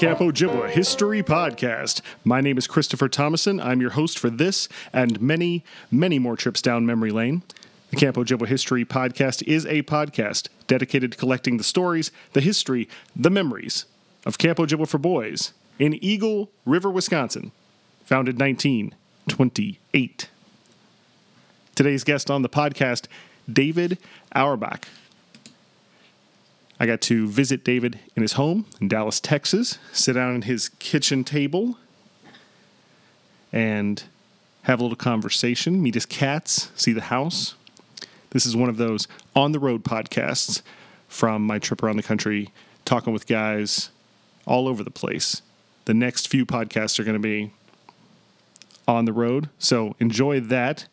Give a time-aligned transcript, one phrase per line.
[0.00, 2.00] Camp Ojibwa History Podcast.
[2.24, 3.60] My name is Christopher Thomason.
[3.60, 7.42] I'm your host for this and many, many more trips down memory lane.
[7.90, 12.88] The Camp Ojibwa History Podcast is a podcast dedicated to collecting the stories, the history,
[13.14, 13.84] the memories
[14.24, 17.52] of Camp Ojibwa for Boys in Eagle River, Wisconsin,
[18.02, 20.30] founded 1928.
[21.74, 23.06] Today's guest on the podcast,
[23.52, 23.98] David
[24.34, 24.86] Auerbach.
[26.80, 30.70] I got to visit David in his home in Dallas, Texas, sit down at his
[30.70, 31.76] kitchen table,
[33.52, 34.02] and
[34.62, 37.54] have a little conversation, meet his cats, see the house.
[38.30, 40.62] This is one of those on the road podcasts
[41.06, 42.50] from my trip around the country,
[42.86, 43.90] talking with guys
[44.46, 45.42] all over the place.
[45.84, 47.52] The next few podcasts are going to be
[48.88, 50.86] on the road, so enjoy that.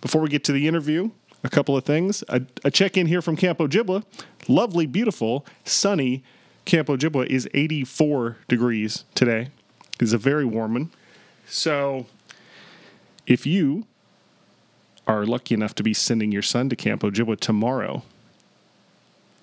[0.00, 1.10] Before we get to the interview,
[1.42, 2.24] a couple of things.
[2.28, 4.04] A, a check in here from Camp Ojibwa.
[4.50, 6.24] Lovely, beautiful, sunny
[6.64, 9.50] Camp Ojibwa is 84 degrees today.
[10.00, 10.90] It's a very warm one.
[11.46, 12.06] So
[13.28, 13.86] if you
[15.06, 18.02] are lucky enough to be sending your son to Camp Ojibwa tomorrow,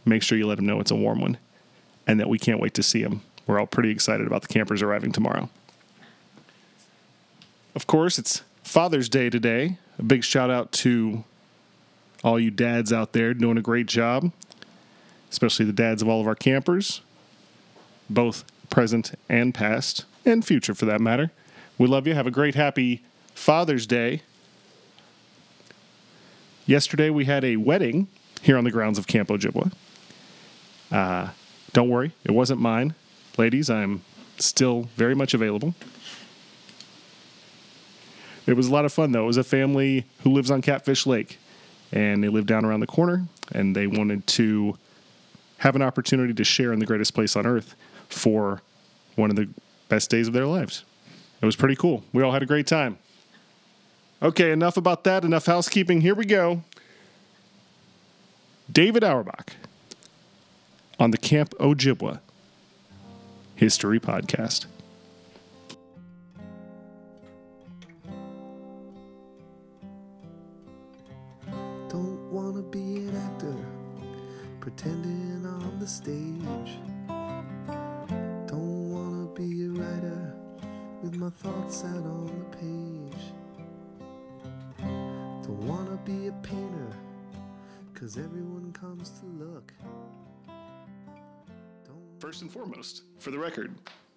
[0.03, 1.37] make sure you let him know it's a warm one
[2.05, 3.21] and that we can't wait to see him.
[3.45, 5.49] We're all pretty excited about the campers arriving tomorrow.
[7.75, 9.77] Of course, it's Father's Day today.
[9.97, 11.23] A big shout out to
[12.25, 14.33] all you dads out there doing a great job,
[15.31, 17.01] especially the dads of all of our campers,
[18.09, 21.31] both present and past, and future for that matter.
[21.77, 22.13] We love you.
[22.13, 24.21] Have a great, happy Father's Day.
[26.65, 28.07] Yesterday we had a wedding
[28.41, 29.71] here on the grounds of Camp Ojibwa.
[30.91, 31.29] Uh,
[31.73, 32.95] don't worry, it wasn't mine.
[33.37, 34.01] Ladies, I'm
[34.37, 35.75] still very much available.
[38.45, 39.23] It was a lot of fun, though.
[39.23, 41.37] It was a family who lives on Catfish Lake
[41.91, 44.77] and they live down around the corner and they wanted to
[45.59, 47.75] have an opportunity to share in the greatest place on earth
[48.09, 48.61] for
[49.15, 49.49] one of the
[49.89, 50.83] best days of their lives.
[51.41, 52.03] It was pretty cool.
[52.13, 52.97] We all had a great time.
[54.21, 56.01] Okay, enough about that, enough housekeeping.
[56.01, 56.63] Here we go.
[58.71, 59.53] David Auerbach
[60.99, 62.19] on the Camp Ojibwa
[63.55, 64.65] History Podcast.
[71.89, 73.55] Don't wanna be an actor
[74.59, 75.06] pretending
[75.87, 76.79] the stage.
[78.45, 80.33] Don't wanna be a writer
[81.01, 83.23] with my thoughts out on the page.
[84.79, 86.91] Don't wanna be a painter
[87.93, 89.71] cause everyone comes to look.
[91.85, 93.73] Don't First and foremost, for the record,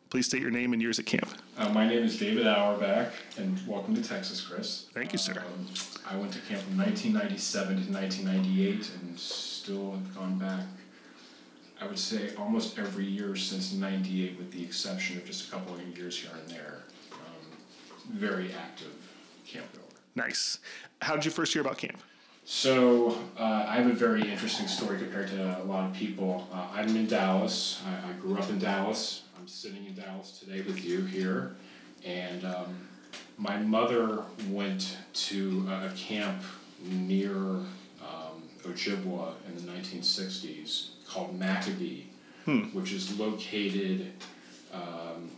[0.08, 1.28] please state your name and years at camp.
[1.56, 4.86] Uh, my name is David Auerbach, and welcome to Texas, Chris.
[4.92, 5.38] Thank you, sir.
[5.38, 5.66] Um,
[6.10, 10.64] I went to camp from 1997 to 1998, and still have gone back.
[11.80, 15.74] I would say almost every year since '98, with the exception of just a couple
[15.74, 16.82] of years here and there.
[17.12, 17.58] Um,
[18.12, 18.92] very active
[19.46, 19.82] camp goer.
[20.14, 20.58] Nice.
[21.00, 22.02] How did you first hear about camp?
[22.44, 26.48] So uh, I have a very interesting story compared to a lot of people.
[26.52, 27.80] Uh, I'm in Dallas.
[27.86, 29.22] I, I grew up in Dallas.
[29.38, 31.52] I'm sitting in Dallas today with you here,
[32.04, 32.88] and um,
[33.38, 36.42] my mother went to a a camp
[36.82, 42.04] near um, Ojibwa in the 1960s called Maccabee,
[42.72, 44.12] which is located
[44.72, 45.30] um,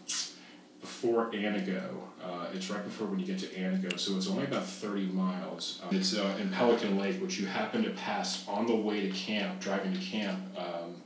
[0.80, 1.82] before Antigo.
[2.22, 5.80] Uh, it's right before when you get to Antigo, so it's only about 30 miles.
[5.82, 9.10] Um, it's uh, in Pelican Lake, which you happen to pass on the way to
[9.10, 10.38] camp, driving to camp.
[10.56, 10.96] Um,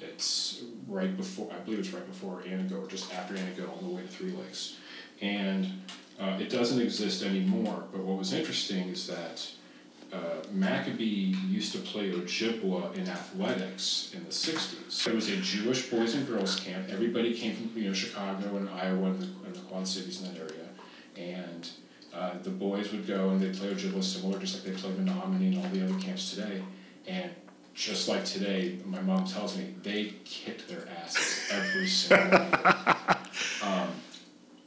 [0.00, 3.94] it's right before, I believe it's right before Antigo, or just after Antigo, on the
[3.94, 4.76] way to Three Lakes.
[5.20, 5.82] And
[6.20, 9.48] uh, it doesn't exist anymore, but what was interesting is that
[10.12, 10.18] uh,
[10.52, 15.06] Maccabee used to play Ojibwa in athletics in the 60s.
[15.06, 16.88] It was a Jewish boys and girls camp.
[16.90, 20.32] Everybody came from you know Chicago and Iowa and the, and the Quad Cities in
[20.32, 20.66] that area.
[21.16, 21.68] And
[22.14, 25.56] uh, the boys would go and they'd play Ojibwa similar, just like they play Menominee
[25.56, 26.62] and all the other camps today.
[27.06, 27.30] And
[27.74, 32.96] just like today, my mom tells me, they kicked their asses every single night.
[33.62, 33.88] Um,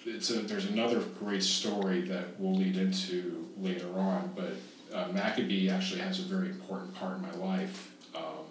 [0.06, 4.54] it's a, there's another great story that we'll lead into later on, but
[4.94, 8.46] uh, Maccabee actually has a very important part in my life um,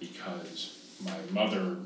[0.00, 1.76] because my mother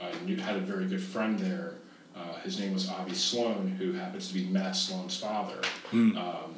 [0.00, 1.74] I knew had a very good friend there.
[2.14, 5.60] Uh, his name was Avi Sloan, who happens to be Matt Sloan's father.
[6.16, 6.54] Um,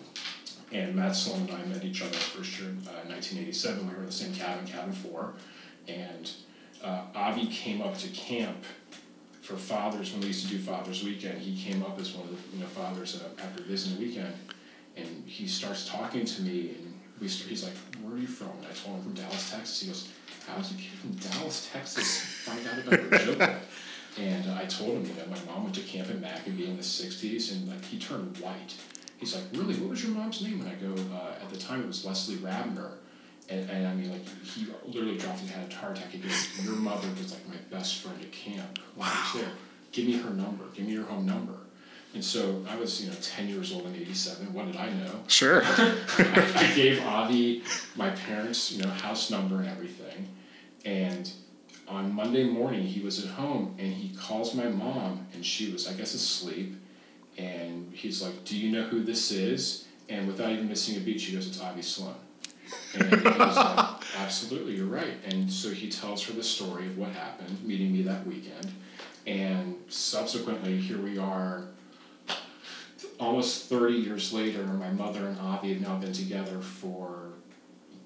[0.70, 3.88] and Matt Sloan and I met each other first year in uh, 1987.
[3.88, 5.35] We were in the same cabin, cabin four.
[5.88, 6.31] And
[6.85, 8.64] uh, Avi came up to camp
[9.41, 11.41] for fathers when we used to do Father's Weekend.
[11.41, 14.35] He came up as one of the you know fathers uh, after visiting the weekend,
[14.99, 18.50] and he starts talking to me, and we start, he's like, "Where are you from?"
[18.59, 19.81] And I told him from Dallas, Texas.
[19.81, 20.09] He goes,
[20.47, 23.59] "How does a kid from Dallas, Texas, find out about Ojibwa?"
[24.19, 26.77] And uh, I told him, you know, my mom went to camp in Maccabee in
[26.77, 28.75] the '60s, and like he turned white.
[29.19, 29.75] He's like, "Really?
[29.75, 32.37] What was your mom's name?" And I go, uh, "At the time, it was Leslie
[32.37, 32.95] Rabner."
[33.50, 36.11] And, and I mean, like, he literally dropped and had a heart attack.
[36.11, 38.79] He goes, Your mother was like my best friend at camp.
[38.95, 39.53] When I was there.
[39.91, 40.65] Give me her number.
[40.75, 41.55] Give me your home number.
[42.15, 44.53] And so I was, you know, 10 years old in 87.
[44.53, 45.21] What did I know?
[45.29, 45.63] Sure.
[45.65, 45.95] I,
[46.57, 47.63] I gave Avi
[47.97, 50.29] my parents, you know, house number and everything.
[50.85, 51.31] And
[51.87, 55.89] on Monday morning, he was at home and he calls my mom, and she was,
[55.89, 56.75] I guess, asleep.
[57.37, 59.87] And he's like, Do you know who this is?
[60.09, 62.15] And without even missing a beat, she goes, It's Avi Sloan.
[62.95, 65.15] And he was like, Absolutely, you're right.
[65.27, 68.73] And so he tells her the story of what happened, meeting me that weekend.
[69.27, 71.65] And subsequently, here we are,
[73.19, 77.29] almost 30 years later, my mother and Avi have now been together for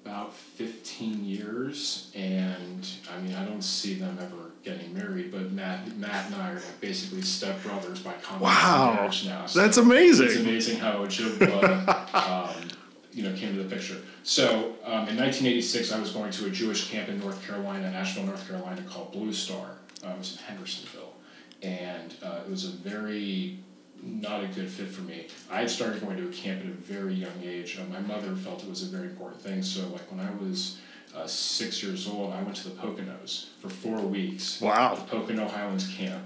[0.05, 2.11] about 15 years.
[2.15, 6.51] And I mean, I don't see them ever getting married, but Matt, Matt and I
[6.51, 8.93] are like basically stepbrothers by common Wow.
[8.95, 9.45] marriage now.
[9.45, 10.27] So That's amazing.
[10.27, 12.13] It's amazing how Ojibwa,
[12.55, 12.67] um,
[13.13, 13.97] you know, came to the picture.
[14.23, 18.25] So um, in 1986, I was going to a Jewish camp in North Carolina, Asheville,
[18.25, 19.77] North Carolina, called Blue Star.
[20.05, 21.13] Uh, it was in Hendersonville,
[21.61, 23.57] and uh, it was a very
[24.05, 25.27] not a good fit for me.
[25.49, 27.77] I had started going to a camp at a very young age.
[27.79, 29.61] Uh, my mother felt it was a very important thing.
[29.63, 30.77] So like when I was
[31.15, 34.59] uh, six years old, I went to the Poconos for four weeks.
[34.59, 34.95] Wow.
[34.95, 36.23] The Pocono Highlands camp.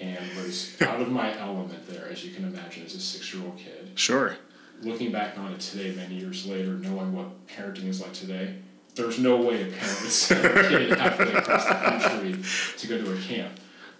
[0.00, 3.90] And was out of my element there, as you can imagine, as a six-year-old kid
[3.94, 4.36] Sure.
[4.82, 8.56] looking back on it today, many years later, knowing what parenting is like today,
[8.96, 12.36] there's no way a parent would send a kid halfway across the country
[12.78, 13.52] to go to a camp.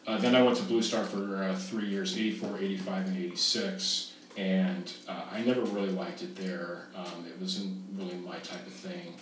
[0.06, 4.12] Uh, then I went to Blue Star for uh, three years 84, 85, and 86.
[4.36, 6.88] And uh, I never really liked it there.
[6.94, 9.14] Um, it wasn't really my type of thing.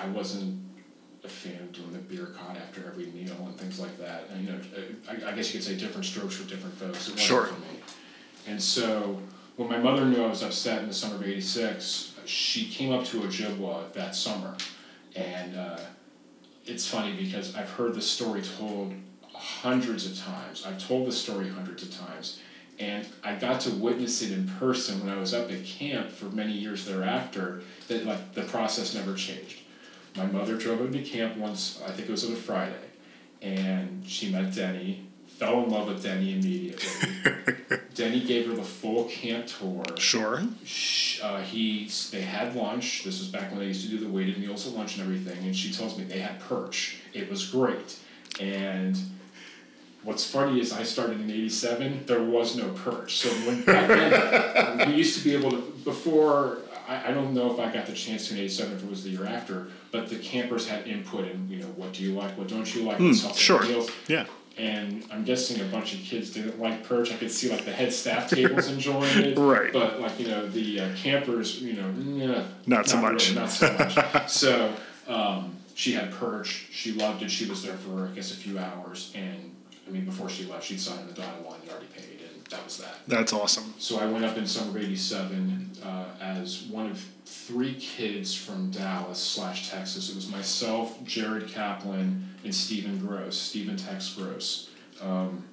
[0.00, 0.60] I wasn't
[1.24, 4.28] a fan of doing the birkat after every meal and things like that.
[4.32, 4.60] And, you know,
[5.08, 7.08] I, I guess you could say different strokes for different folks.
[7.08, 7.44] It wasn't Sure.
[7.46, 7.80] for me.
[8.46, 9.20] And so
[9.56, 13.04] when my mother knew I was upset in the summer of '86, she came up
[13.06, 14.56] to Ojibwa that summer,
[15.16, 15.78] and uh,
[16.64, 18.94] it's funny because I've heard the story told
[19.62, 20.64] hundreds of times.
[20.66, 22.40] I've told the story hundreds of times,
[22.78, 26.26] and I got to witness it in person when I was up at camp for
[26.26, 27.62] many years thereafter.
[27.88, 29.60] That like the process never changed.
[30.16, 31.80] My mother drove him to camp once.
[31.86, 32.74] I think it was on a Friday,
[33.42, 35.04] and she met Denny.
[35.26, 36.88] Fell in love with Denny immediately.
[37.94, 39.84] Denny gave her the full camp tour.
[39.96, 40.42] Sure.
[41.22, 43.04] Uh, he they had lunch.
[43.04, 45.44] This was back when they used to do the weighted meals at lunch and everything.
[45.44, 46.98] And she tells me they had perch.
[47.12, 47.98] It was great.
[48.40, 48.96] And
[50.08, 52.06] what's funny is I started in '87.
[52.06, 53.16] There was no perch.
[53.18, 56.58] So when back then we used to be able to before.
[56.88, 59.04] I, I don't know if I got the chance to in '87 if it was
[59.04, 62.36] the year after, but the campers had input in you know what do you like,
[62.38, 63.62] what don't you like, what's helpful sure.
[63.62, 64.24] meals Yeah.
[64.56, 67.12] and I'm guessing a bunch of kids didn't like perch.
[67.12, 69.70] I could see like the head staff tables enjoying it, Right.
[69.70, 73.28] But like you know the uh, campers, you know, nah, Not so much.
[73.28, 74.28] really, not so much.
[74.42, 74.72] so
[75.08, 76.68] um, she had perch.
[76.72, 77.30] She loved it.
[77.30, 79.54] She was there for I guess a few hours, and
[79.88, 81.58] I mean before she left, she'd signed the dotted line.
[81.64, 82.98] They already paid, and that was that.
[83.06, 83.74] That's awesome.
[83.78, 88.70] So I went up in summer of '87 uh, as one of three kids from
[88.70, 90.10] Dallas slash Texas.
[90.10, 93.36] It was myself, Jared Kaplan, and Stephen Gross.
[93.38, 94.68] Stephen Tex Gross.
[95.00, 95.44] Um,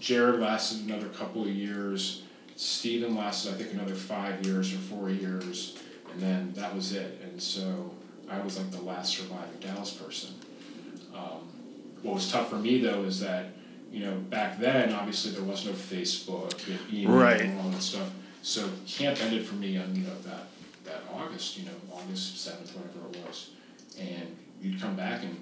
[0.00, 2.22] Jared lasted another couple of years.
[2.56, 5.78] Stephen lasted, I think, another five years or four years,
[6.12, 7.20] and then that was it.
[7.22, 7.92] And so
[8.30, 10.30] I was like the last surviving Dallas person.
[11.14, 11.48] Um,
[12.06, 13.46] what was tough for me though is that
[13.92, 17.40] you know back then obviously there was no Facebook and email Right.
[17.42, 18.10] and all that stuff.
[18.42, 20.46] So camp ended for me on you know that
[20.84, 23.50] that August, you know August seventh, whatever it was,
[23.98, 25.36] and you'd come back and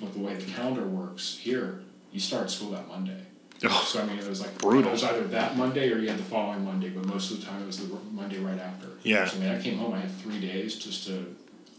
[0.00, 1.80] with the way the calendar works here,
[2.12, 3.20] you start school that Monday.
[3.64, 4.90] Oh, So I mean, it was like Brutal.
[4.90, 7.46] It was either that Monday or you had the following Monday, but most of the
[7.46, 8.86] time it was the Monday right after.
[9.02, 9.26] Yeah.
[9.26, 9.94] So I mean, I came home.
[9.94, 11.34] I had three days just to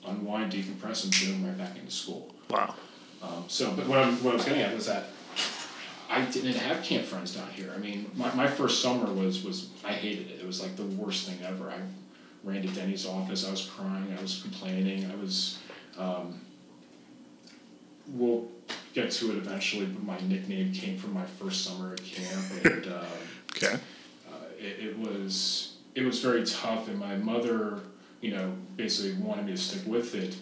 [0.05, 2.33] unwind, decompress, and boom, right back into school.
[2.49, 2.75] wow.
[3.21, 5.07] Um, so, but what, I'm, what I was getting at was that
[6.09, 7.71] I didn't have camp friends down here.
[7.75, 10.39] I mean, my, my first summer was was I hated it.
[10.41, 11.69] It was like the worst thing ever.
[11.69, 11.77] I
[12.43, 13.47] ran to Denny's office.
[13.47, 14.15] I was crying.
[14.17, 15.09] I was complaining.
[15.11, 15.59] I was.
[15.97, 16.39] Um,
[18.07, 18.47] we'll
[18.93, 22.65] get get to it eventually, but my nickname came from my first summer at camp,
[22.65, 23.05] and um,
[23.55, 23.75] Okay.
[24.27, 27.79] uh, it, it was it was very tough, and my mother,
[28.21, 30.35] you know, basically wanted me to stick with it,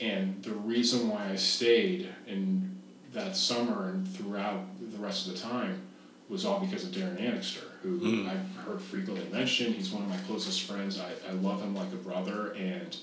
[0.00, 2.74] and the reason why I stayed in
[3.12, 5.82] that summer and throughout the rest of the time
[6.28, 8.28] was all because of Darren Annixter, who hmm.
[8.28, 9.74] I've heard frequently mentioned.
[9.74, 11.00] He's one of my closest friends.
[11.00, 12.96] I, I love him like a brother, and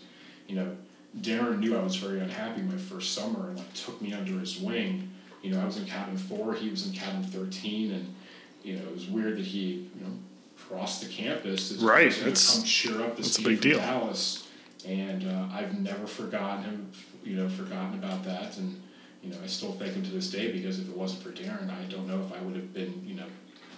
[0.47, 0.75] you know,
[1.19, 4.59] Darren knew I was very unhappy my first summer and like took me under his
[4.59, 5.09] wing.
[5.41, 8.15] You know, I was in cabin four, he was in cabin thirteen, and
[8.63, 10.13] you know, it was weird that he you know
[10.57, 13.77] crossed the campus to Right, that's- come cheer up this a big deal.
[13.79, 14.40] Dallas,
[14.85, 16.91] and uh, I've never forgotten him.
[17.23, 18.81] You know, forgotten about that, and
[19.23, 21.69] you know, I still thank him to this day because if it wasn't for Darren,
[21.69, 23.25] I don't know if I would have been you know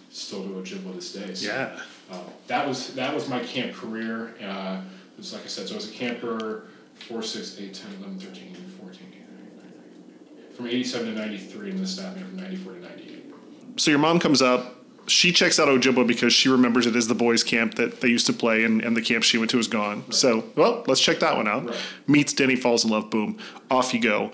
[0.10, 1.34] still to Ojibwa this day.
[1.34, 1.80] So, Yeah.
[2.12, 4.36] uh, that was that was my camp career.
[4.42, 4.82] Uh,
[5.14, 6.68] it was like I said, so I was a camper
[7.08, 12.14] 4, 6, 8, 10, 11, 13, 14, 18, from 87 to 93, and the staff
[12.18, 13.34] from 94 to 98.
[13.78, 14.83] So your mom comes up.
[15.08, 18.26] She checks out Ojibwa because she remembers it is the boys' camp that they used
[18.28, 20.12] to play, and, and the camp she went to is gone.
[20.12, 21.68] So, well, let's check that one out.
[21.68, 21.78] Right.
[22.08, 23.38] Meets Denny, falls in love, boom,
[23.70, 24.32] off you go.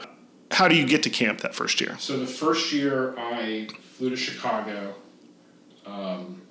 [0.51, 1.95] How do you get to camp that first year?
[1.99, 4.95] So the first year I flew to Chicago.
[5.85, 6.41] Um,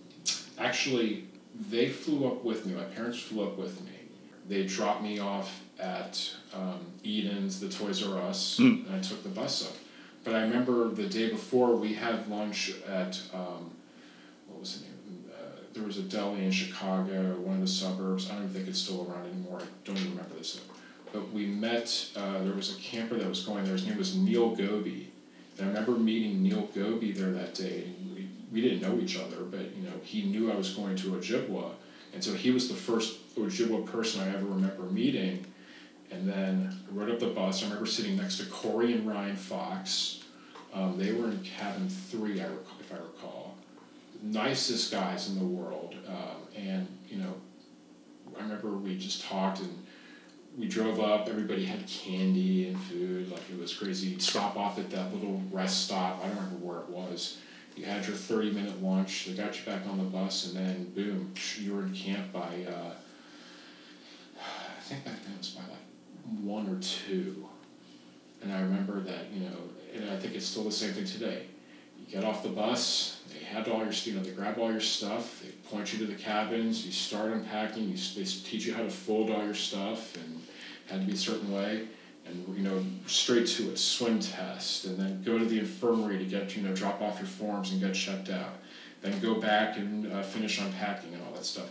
[0.59, 1.25] actually,
[1.71, 2.75] they flew up with me.
[2.75, 3.91] My parents flew up with me.
[4.49, 9.29] They dropped me off at um, Eden's, the Toys R Us, and I took the
[9.29, 9.77] bus up.
[10.25, 13.71] But I remember the day before we had lunch at um,
[14.59, 15.25] what was the name?
[15.31, 18.29] Uh, there was a deli in Chicago, one of the suburbs.
[18.29, 19.61] I don't even think it's still around anymore.
[19.63, 20.61] I don't even remember this.
[21.13, 22.11] But we met.
[22.17, 23.75] Uh, there was a camper that was going there.
[23.75, 25.13] His name was Neil Goby,
[25.57, 27.85] and I remember meeting Neil Goby there that day.
[28.13, 31.13] We, we didn't know each other, but you know he knew I was going to
[31.13, 31.71] Ojibwa,
[32.13, 35.47] and so he was the first Ojibwa person I ever remember meeting.
[36.11, 37.63] And then I rode up the bus.
[37.63, 40.25] I remember sitting next to Corey and Ryan Fox.
[40.73, 43.38] Um, they were in cabin three, if I recall.
[44.23, 45.95] Nicest guys in the world.
[46.07, 47.35] Um, and, you know,
[48.39, 49.87] I remember we just talked and
[50.57, 51.29] we drove up.
[51.29, 53.31] Everybody had candy and food.
[53.31, 54.09] Like, it was crazy.
[54.09, 56.21] You'd stop off at that little rest stop.
[56.23, 57.39] I don't remember where it was.
[57.77, 59.27] You had your 30 minute lunch.
[59.27, 62.41] They got you back on the bus, and then boom, you were in camp by,
[62.41, 62.93] uh,
[64.37, 67.47] I think back then it was by like one or two.
[68.43, 69.57] And I remember that, you know,
[69.95, 71.47] and I think it's still the same thing today.
[72.11, 75.43] Get off the bus, they had all your, you know, they grab all your stuff,
[75.43, 78.91] they point you to the cabins, you start unpacking, you, they teach you how to
[78.91, 80.43] fold all your stuff and
[80.89, 81.87] had to be a certain way.
[82.27, 86.25] And, you know, straight to it, swim test, and then go to the infirmary to
[86.25, 88.55] get, you know, drop off your forms and get checked out.
[89.01, 91.69] Then go back and uh, finish unpacking and all that stuff.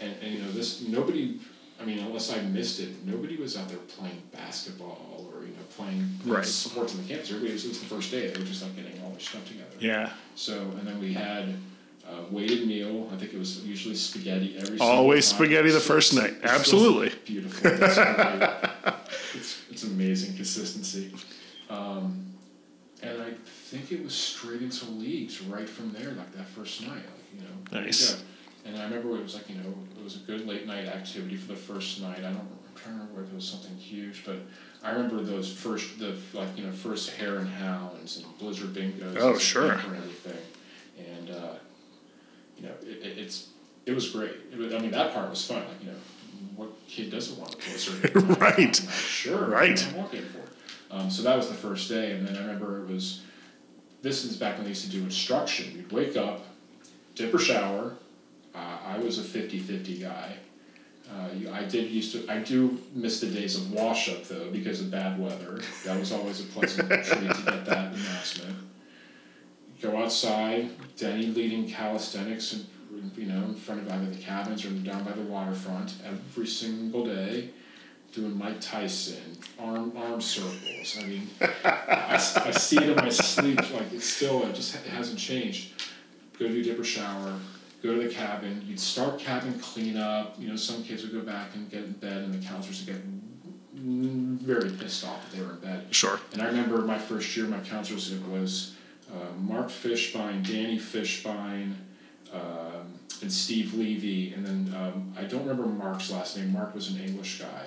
[0.00, 1.40] And, and, you know, this, nobody,
[1.80, 5.62] I mean, unless I missed it, nobody was out there playing basketball or, you know,
[5.76, 6.44] playing Right.
[6.44, 7.30] sports on the campus.
[7.30, 9.66] Everybody was, it was the first day, they were just like getting all stuff together.
[9.78, 10.10] Yeah.
[10.34, 11.54] So, and then we had
[12.08, 13.10] uh, weighted meal.
[13.12, 14.78] I think it was usually spaghetti every.
[14.78, 16.34] Always spaghetti the first night.
[16.42, 17.12] Absolutely.
[17.24, 17.70] beautiful.
[17.70, 21.12] It's, it's, it's amazing consistency.
[21.70, 22.34] Um,
[23.02, 26.96] and I think it was straight into leagues right from there, like that first night.
[26.96, 28.22] Like, you know, Nice.
[28.64, 31.36] And I remember it was like you know it was a good late night activity
[31.36, 32.18] for the first night.
[32.18, 34.36] I don't I'm trying to remember if it was something huge, but
[34.82, 39.16] I remember those first the like you know first hare and hounds and blizzard bingos.
[39.18, 39.72] Oh, and sure.
[39.72, 40.38] and everything,
[40.98, 41.54] and uh,
[42.56, 43.48] you know it, it, it's
[43.86, 44.32] it was great.
[44.52, 45.58] It was, I mean that part was fun.
[45.58, 45.98] Like you know
[46.56, 48.38] what kid doesn't want a blizzard?
[48.40, 48.76] Right.
[48.76, 49.46] Sure.
[49.46, 49.84] Right.
[49.88, 50.42] I'm walking for.
[50.90, 53.22] Um, so that was the first day, and then I remember it was.
[54.00, 55.72] This is back when they used to do instruction.
[55.74, 56.46] You'd wake up,
[57.16, 57.94] dip or shower.
[58.54, 60.36] Uh, I was a 50-50 guy.
[61.10, 62.30] Uh, you, I did used to.
[62.30, 65.60] I do miss the days of wash up though because of bad weather.
[65.84, 68.56] That was always a pleasant treat to get that announcement.
[69.80, 70.70] Go outside.
[70.96, 75.12] Denny leading calisthenics, and you know, in front of either the cabins or down by
[75.12, 77.50] the waterfront every single day,
[78.12, 80.98] doing Mike Tyson arm arm circles.
[81.00, 83.58] I mean, I, I see it in my sleep.
[83.72, 85.82] Like it's still it just it hasn't changed.
[86.38, 87.34] Go do dipper shower.
[87.82, 88.64] Go to the cabin.
[88.66, 90.34] You'd start cabin cleanup.
[90.38, 92.94] You know, some kids would go back and get in bed, and the counselors would
[92.94, 93.04] get
[93.76, 95.86] mm, very pissed off that they were in bed.
[95.90, 96.18] Sure.
[96.32, 98.74] And I remember my first year, my counselors, it was
[99.12, 101.74] uh, Mark Fishbein, Danny Fishbein,
[102.32, 104.34] um, and Steve Levy.
[104.34, 106.52] And then um, I don't remember Mark's last name.
[106.52, 107.66] Mark was an English guy.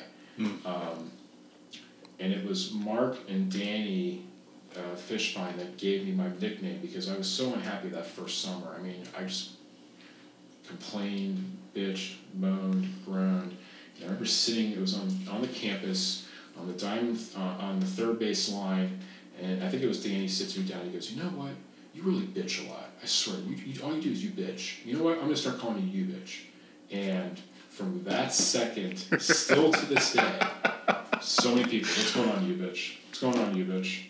[0.65, 1.12] Um,
[2.20, 4.25] and it was Mark and Danny
[4.75, 8.75] uh, Fishbein that gave me my nickname because I was so unhappy that first summer.
[8.77, 9.51] I mean, I just
[10.72, 13.56] complained, bitched, moaned, groaned.
[13.96, 17.80] And I remember sitting, it was on, on the campus, on the diamond, uh, on
[17.80, 19.00] the third base line,
[19.42, 20.86] And I think it was Danny sits me down.
[20.86, 21.51] He goes, you know what?
[21.94, 22.90] You really bitch a lot.
[23.01, 23.38] I swear.
[23.40, 24.86] You, you, all you do is you bitch.
[24.86, 25.16] You know what?
[25.18, 26.44] I'm gonna start calling you you bitch.
[26.90, 30.40] And from that second, still to this day,
[31.22, 31.90] so many people.
[31.90, 32.98] What's going on, you bitch?
[33.08, 34.04] What's going on, you bitch?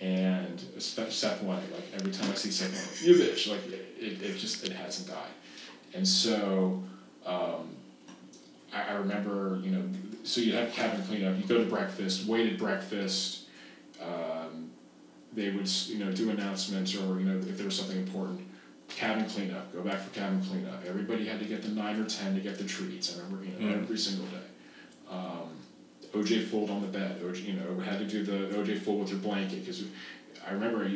[0.00, 4.36] And Seth White, like every time I see Seth White, you bitch, like it, it
[4.36, 5.30] just it hasn't died.
[5.94, 6.82] And so
[7.26, 7.70] um,
[8.72, 9.82] I, I remember, you know,
[10.24, 13.44] so you have cabin cleanup, you go to breakfast, waited breakfast.
[14.02, 14.70] Um,
[15.32, 18.40] they would, you know, do announcements or you know if there was something important.
[18.88, 20.82] Cabin cleanup, go back for cabin cleanup.
[20.86, 23.14] Everybody had to get the nine or ten to get the treats.
[23.18, 23.82] I remember, you know, Mm.
[23.82, 24.46] every single day.
[25.10, 25.50] Um,
[26.14, 27.20] OJ fold on the bed.
[27.22, 29.84] OJ, you know, had to do the OJ fold with your blanket because
[30.46, 30.88] I remember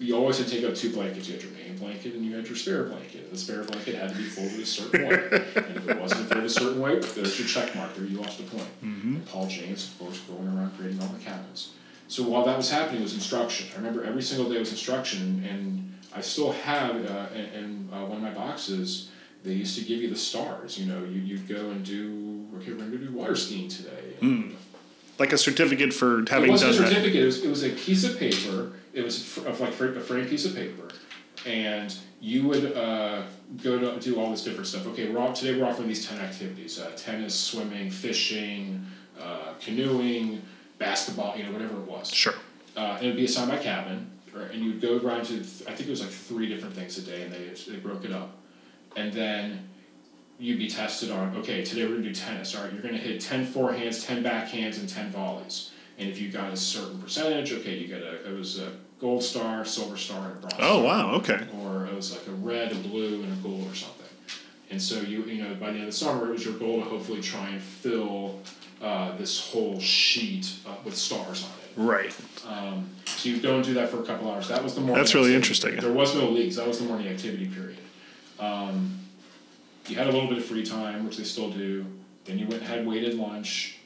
[0.00, 1.28] you, always had to take out two blankets.
[1.28, 3.24] You had your main blanket and you had your spare blanket.
[3.24, 5.14] And the spare blanket had to be folded a certain way.
[5.56, 7.94] and if it wasn't folded a certain way, there's your check mark.
[7.94, 8.68] There you lost a point.
[8.82, 11.72] And Paul James, of course, going around creating all the cabins.
[12.08, 13.68] So while that was happening, was instruction.
[13.72, 18.16] I remember every single day was instruction, and I still have uh, in, uh, one
[18.16, 19.10] of my boxes.
[19.44, 20.76] They used to give you the stars.
[20.76, 22.72] You know, you you'd go and do okay.
[22.72, 24.16] We're going to do water skiing today.
[24.20, 24.56] And
[25.20, 26.88] Like a certificate for having it wasn't a done that.
[26.90, 27.22] certificate.
[27.22, 28.72] It was, it was a piece of paper.
[28.92, 30.88] It was of like a framed piece of paper,
[31.46, 33.22] and you would uh,
[33.62, 34.86] go to do all this different stuff.
[34.88, 38.84] Okay, we're all, today we're offering these ten activities: uh, tennis, swimming, fishing,
[39.20, 40.42] uh, canoeing,
[40.78, 41.36] basketball.
[41.36, 42.10] You know, whatever it was.
[42.10, 42.34] Sure.
[42.76, 45.72] Uh, and it'd be assigned by cabin, or, and you'd go around to th- I
[45.74, 48.36] think it was like three different things a day, and they they broke it up,
[48.96, 49.68] and then
[50.40, 52.56] you'd be tested on okay today we're gonna do tennis.
[52.56, 55.70] All right, you're gonna hit 10 forehands, ten backhands, and ten volleys.
[56.00, 59.22] And if you got a certain percentage, okay, you get a it was a gold
[59.22, 60.54] star, silver star, and a bronze.
[60.58, 61.12] Oh wow.
[61.16, 61.46] Okay.
[61.62, 64.06] or it was like a red, a blue, and a gold or something.
[64.70, 66.82] And so you you know by the end of the summer, it was your goal
[66.82, 68.40] to hopefully try and fill
[68.80, 71.90] uh, this whole sheet uh, with stars on it.
[71.90, 72.16] Right.
[72.48, 74.48] Um, so you go and do that for a couple hours.
[74.48, 74.96] That was the morning.
[74.96, 75.74] That's really activity.
[75.74, 75.76] interesting.
[75.76, 76.56] There was no leagues.
[76.56, 77.76] That was the morning activity period.
[78.38, 79.00] Um,
[79.86, 81.84] you had a little bit of free time, which they still do.
[82.24, 83.79] Then you went and had weighted lunch.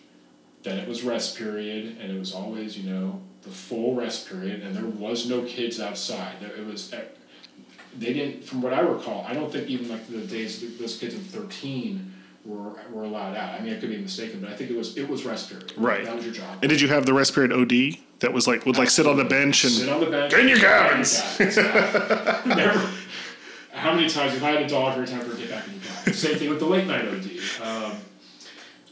[0.65, 4.63] Then it was rest period, and it was always you know the full rest period,
[4.63, 6.37] and there was no kids outside.
[6.43, 6.93] It was.
[6.93, 7.01] eh,
[7.99, 9.25] They didn't, from what I recall.
[9.29, 12.13] I don't think even like the days those kids in thirteen
[12.47, 13.55] were were allowed out.
[13.55, 15.73] I mean, I could be mistaken, but I think it was it was rest period.
[15.77, 16.05] Right.
[16.05, 16.59] That was your job.
[16.63, 19.17] And did you have the rest period OD that was like would like sit on
[19.19, 20.31] the bench and Sit on the bench.
[20.33, 21.23] Get in your cabins.
[22.47, 22.91] Never.
[23.73, 25.83] How many times have I had a dog every time for get back in your
[25.83, 26.13] cabin?
[26.15, 27.29] Same thing with the late night OD,
[27.63, 27.93] um,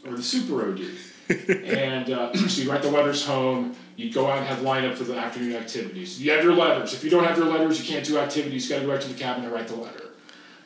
[0.05, 0.81] or the super OD.
[1.29, 3.75] And uh, so you write the letters home.
[3.95, 6.21] You go out and have lineup for the afternoon activities.
[6.21, 6.93] You have your letters.
[6.93, 8.67] If you don't have your letters, you can't do activities.
[8.67, 10.11] You got to go back to the cabin and write the letter.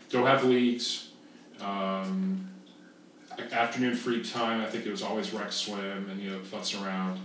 [0.09, 1.09] Go have leagues.
[1.59, 2.49] Um,
[3.51, 4.61] afternoon free time.
[4.61, 7.19] I think it was always rec swim and you know futz around.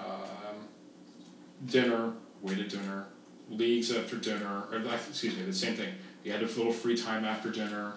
[0.00, 0.68] Um,
[1.66, 3.06] dinner, waited dinner,
[3.50, 5.94] leagues after dinner, or excuse me, the same thing.
[6.24, 7.94] You had a little free time after dinner.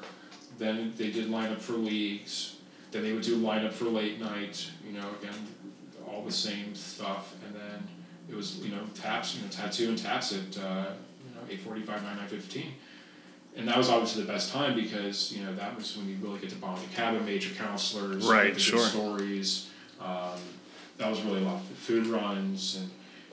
[0.58, 2.58] Then they did line up for leagues.
[2.92, 4.70] Then they would do line up for late night.
[4.86, 5.34] You know, again,
[6.08, 7.34] all the same stuff.
[7.46, 7.88] And then
[8.30, 10.86] it was you know taps, you know, tattoo and taps at uh,
[11.28, 12.74] you know eight forty five, nine nine fifteen.
[13.56, 16.40] And that was obviously the best time because you know that was when you really
[16.40, 18.80] get to bond with cabin major counselors, Right, the sure.
[18.80, 19.70] stories.
[20.00, 20.40] Um,
[20.98, 22.90] that was really a lot of food runs and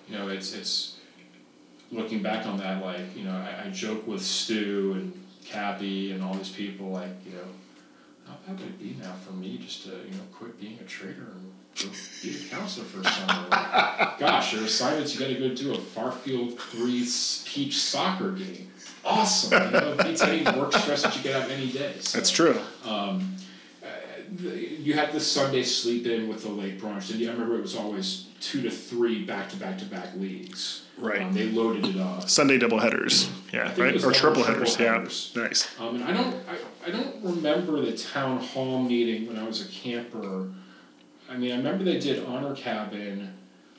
[0.08, 0.96] you know it's it's
[1.92, 6.22] looking back on that like you know I, I joke with Stu and Cappy and
[6.22, 7.44] all these people like you know
[8.28, 10.84] how bad would it be now for me just to you know quit being a
[10.84, 11.88] trader and go
[12.22, 15.78] be a counselor for a summer gosh your assignments you got to go do a
[15.78, 17.06] Farfield three
[17.44, 18.70] peach soccer game.
[19.04, 22.18] Awesome you know it beats any work stress that you get out any day so
[22.18, 22.58] That's true.
[22.84, 23.36] um,
[24.36, 27.76] you had the Sunday sleep in with the late brunch, and I remember it was
[27.76, 30.84] always two to three back to back to back leagues.
[30.96, 31.22] Right.
[31.22, 32.28] Um, they loaded it up.
[32.28, 33.30] Sunday double headers.
[33.52, 33.94] Yeah, right?
[33.96, 34.76] Or triple triple headers.
[34.76, 35.32] headers.
[35.34, 35.42] Yeah.
[35.42, 35.80] Nice.
[35.80, 39.64] Um, and I don't, I, I don't remember the town hall meeting when I was
[39.64, 40.50] a camper.
[41.30, 43.32] I mean, I remember they did honor cabin.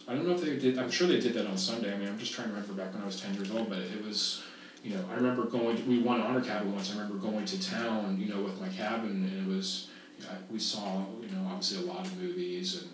[0.07, 0.77] I don't know if they did.
[0.77, 1.93] I'm sure they did that on Sunday.
[1.93, 3.79] I mean, I'm just trying to remember back when I was ten years old, but
[3.79, 4.43] it was,
[4.83, 5.77] you know, I remember going.
[5.77, 6.89] To, we won honor cabin once.
[6.89, 9.87] I remember going to town, you know, with my cabin, and it was.
[10.19, 12.89] You know, I- we saw, you know, obviously a lot of movies and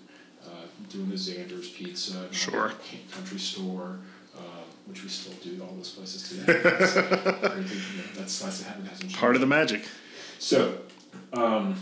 [0.46, 0.50] uh,
[0.90, 2.74] doing the Xander's Pizza, Sure.
[3.12, 3.98] Country Store,
[4.38, 4.40] uh,
[4.86, 6.62] which we still do all those places today.
[6.62, 9.18] That's, great thing, you know, that's that's the habit hasn't changed.
[9.18, 9.88] Part of the magic.
[10.38, 10.78] So,
[11.34, 11.76] um,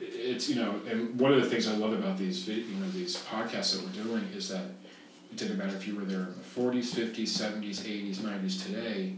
[0.00, 3.16] it's you know, and one of the things I love about these you know these
[3.16, 4.64] podcasts that we're doing is that
[5.32, 8.62] it didn't matter if you were there in the forties, fifties, seventies, eighties, nineties.
[8.62, 9.14] Today,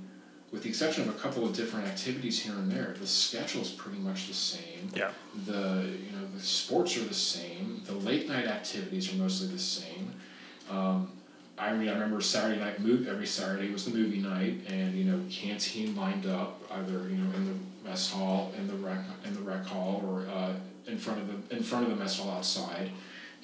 [0.52, 3.98] with the exception of a couple of different activities here and there, the schedule's pretty
[3.98, 4.90] much the same.
[4.94, 5.10] Yeah.
[5.46, 7.82] The you know the sports are the same.
[7.86, 10.12] The late night activities are mostly the same.
[10.70, 11.10] Um,
[11.58, 15.04] I mean, I remember Saturday night move every Saturday was the movie night, and you
[15.04, 19.34] know, canteen lined up either you know in the mess hall, in the rec in
[19.34, 20.52] the rec hall, or uh,
[20.86, 22.90] in front of the in front of the mess hall outside,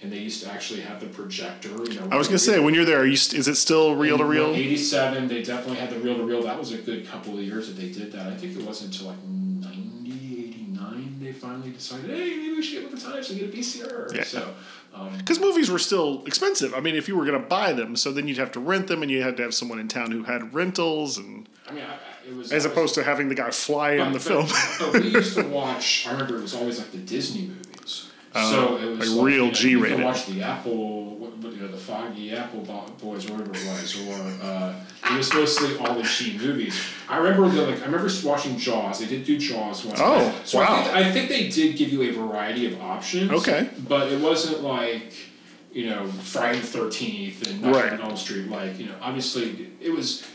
[0.02, 1.68] and they used to actually have the projector.
[1.68, 3.94] You know, I was gonna say, when you're there, are you st- is it still
[3.96, 4.54] reel to reel?
[4.54, 6.42] Eighty seven, they definitely had the reel to reel.
[6.42, 8.26] That was a good couple of years that they did that.
[8.26, 12.82] I think it wasn't until like 90, 89 they finally decided, hey, maybe we should
[12.82, 14.14] get with the times and get a VCR.
[14.14, 14.24] Yeah.
[14.24, 14.54] So.
[14.94, 16.74] Um, Because movies were still expensive.
[16.74, 18.86] I mean, if you were going to buy them, so then you'd have to rent
[18.86, 21.84] them, and you had to have someone in town who had rentals, and I mean,
[21.84, 24.46] I, was as opposed to having the guy fly in the film.
[24.78, 26.06] but we used to watch.
[26.06, 27.67] I remember it was always like the Disney movies.
[28.34, 29.96] So it was like real you know, G-rated.
[29.96, 32.60] could watch the Apple, what, you know, the Foggy Apple
[33.00, 34.74] Boys, or whatever it was, or uh,
[35.10, 36.78] it was mostly all the G movies.
[37.08, 38.98] I remember the, like I remember watching Jaws.
[39.00, 39.98] They did do Jaws once.
[40.02, 40.80] Oh, so wow.
[40.80, 43.30] I think, I think they did give you a variety of options.
[43.30, 43.70] Okay.
[43.88, 45.12] but it wasn't like.
[45.70, 47.92] You know, Friday the Thirteenth and Nightmare Right.
[47.92, 48.48] on Elm Street.
[48.48, 50.26] Like, you know, obviously it was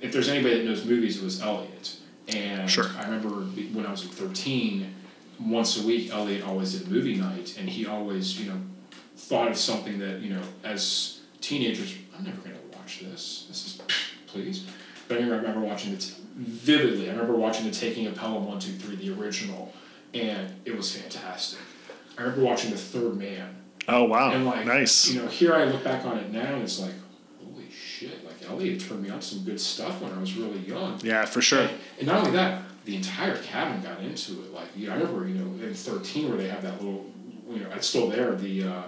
[0.00, 1.96] if there's anybody that knows movies, it was Elliot.
[2.28, 2.86] And Sure.
[2.98, 4.92] I remember when I was like 13,
[5.40, 8.60] once a week, Elliot always did movie night, and he always, you know,
[9.16, 13.46] thought of something that, you know, as teenagers, I'm never going to watch this.
[13.48, 13.80] This is,
[14.26, 14.66] please.
[15.08, 16.02] But I remember watching it
[16.36, 17.08] vividly.
[17.08, 19.72] I remember watching The Taking of Pelham 1, 2, 3, the original,
[20.14, 21.58] and it was fantastic.
[22.18, 23.54] I remember watching The Third Man.
[23.88, 25.08] oh wow, And like, nice.
[25.10, 26.92] you know, here I look back on it now, and it's like,
[27.44, 28.24] holy shit!
[28.24, 30.98] Like Elliot turned me on to some good stuff when I was really young.
[31.04, 31.60] yeah, for sure.
[31.62, 34.54] And, and not only that, the entire cabin got into it.
[34.54, 37.04] Like, you I remember, you know, in thirteen where they have that little,
[37.50, 38.34] you know, it's still there.
[38.36, 38.82] The, uh,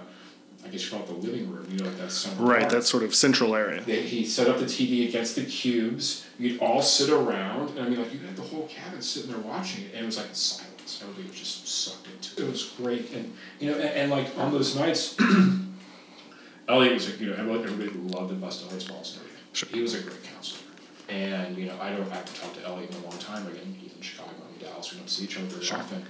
[0.65, 1.67] I guess you call it the living room.
[1.69, 2.41] You know, like that summer.
[2.41, 2.71] Right, part.
[2.71, 3.81] that sort of central area.
[3.81, 6.25] They, he set up the TV against the cubes.
[6.39, 9.41] You'd all sit around, and I mean, like you had the whole cabin sitting there
[9.41, 11.01] watching it, and it was like silence.
[11.01, 12.47] Everybody was just sucked into it.
[12.47, 15.17] It was great, and you know, and, and like on those nights,
[16.69, 19.43] Elliot was like, you know, everybody, everybody loved to bust Elliot's balls and everything.
[19.51, 19.69] Sure.
[19.73, 20.61] He was a great counselor,
[21.09, 23.47] and you know, I don't I haven't talked to Elliot in a long time.
[23.47, 24.91] Again, he's in Chicago, I'm Dallas.
[24.93, 25.77] We don't see each other very Sure.
[25.77, 26.05] often,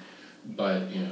[0.45, 1.11] but you know,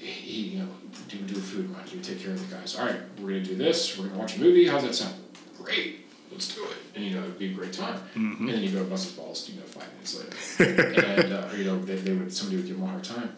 [0.00, 0.68] he, you know,
[1.08, 2.76] do do a food run, do take care of the guys.
[2.76, 3.98] All right, we're gonna do this.
[3.98, 4.66] We're gonna watch a movie.
[4.66, 5.14] How's that sound?
[5.58, 6.00] Great.
[6.30, 6.76] Let's do it.
[6.96, 8.00] And you know, it'd be a great time.
[8.14, 10.18] And then you go to bust his balls, you know, five minutes
[10.58, 11.00] later.
[11.06, 13.34] and uh, you know, they, they would somebody would give him a hard time.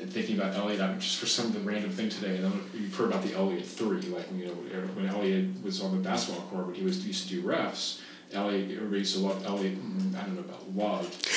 [0.00, 3.08] And thinking about Elliot, I'm just for some random thing today, and then you've heard
[3.08, 6.74] about the Elliot three, like you know, when Elliot was on the basketball court, when
[6.76, 8.00] he was used to do refs.
[8.32, 9.76] Elliot, everybody used to love Elliot.
[9.76, 11.28] mm, I don't know about loved.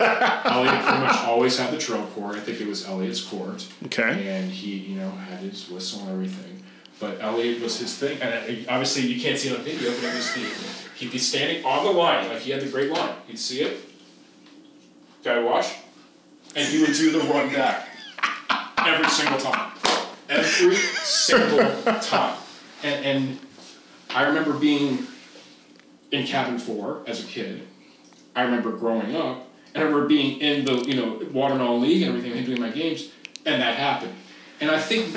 [0.00, 2.36] Elliot pretty much always had the trail court.
[2.36, 3.66] I think it was Elliot's court.
[3.86, 4.28] Okay.
[4.28, 6.62] And he, you know, had his whistle and everything.
[6.98, 10.04] But Elliot was his thing, and uh, obviously you can't see it on video, but
[10.04, 10.40] it was the
[10.96, 13.14] he'd be standing on the line, like he had the great line.
[13.26, 13.80] You'd see it.
[15.24, 15.74] Guy wash,
[16.54, 17.88] and he would do the run back
[18.78, 19.72] every single time,
[20.28, 22.36] every single time.
[22.82, 23.38] And and
[24.10, 25.06] I remember being
[26.10, 27.66] in cabin four as a kid.
[28.34, 32.16] I remember growing up, and I remember being in the you know watermelon league and
[32.16, 33.08] everything and doing my games,
[33.46, 34.14] and that happened.
[34.60, 35.14] And I think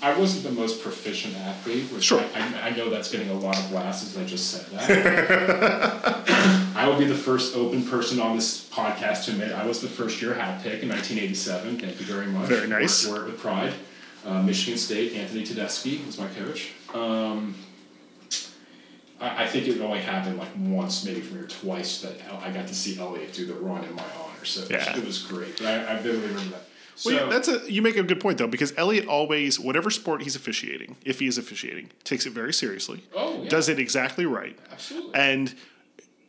[0.00, 2.22] I wasn't the most proficient athlete, which Sure.
[2.34, 6.24] I, I, know that's getting a lot of laughs as I just said that.
[6.76, 9.88] I will be the first open person on this podcast to admit I was the
[9.88, 11.80] first year hat pick in 1987.
[11.80, 12.48] Thank you very much.
[12.48, 13.04] Very nice.
[13.06, 13.72] Wore, wore it with pride.
[14.24, 16.70] Uh, Michigan State, Anthony Tedeschi was my coach.
[16.94, 17.56] Um,
[19.20, 22.66] I, I think it only happened like once, maybe from here twice, that I got
[22.68, 24.44] to see Elliot do the run in my honor.
[24.44, 24.96] So it was- Yeah.
[24.98, 25.58] it was great.
[25.58, 26.64] But I, I vividly remember that.
[26.94, 29.88] So, Well, yeah, that's a you make a good point though because Elliot always whatever
[29.88, 33.04] sport he's officiating, if he is officiating, takes it very seriously.
[33.14, 33.48] Oh, yeah.
[33.48, 34.58] Does it exactly right.
[34.72, 35.14] absolutely.
[35.14, 35.54] And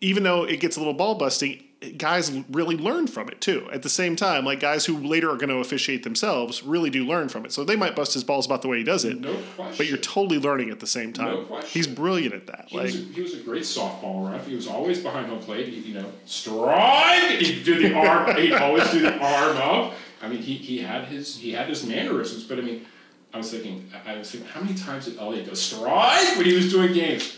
[0.01, 1.63] even though it gets a little ball busting,
[1.97, 3.67] guys really learn from it too.
[3.71, 7.05] At the same time, like guys who later are going to officiate themselves really do
[7.05, 7.53] learn from it.
[7.53, 9.75] So they might bust his balls about the way he does it, no question.
[9.77, 11.27] but you're totally learning at the same time.
[11.35, 11.69] No question.
[11.69, 12.65] He's brilliant at that.
[12.67, 14.45] He, Like was a, he was a great softball ref.
[14.45, 15.67] He was always behind home plate.
[15.69, 17.39] He, you know, strike.
[17.39, 18.35] He'd do the arm.
[18.41, 19.93] He'd always do the arm up.
[20.21, 22.43] I mean, he, he had his he had his mannerisms.
[22.43, 22.85] But I mean,
[23.33, 26.55] I was thinking, I was thinking, how many times did Elliot go strike when he
[26.55, 27.37] was doing games?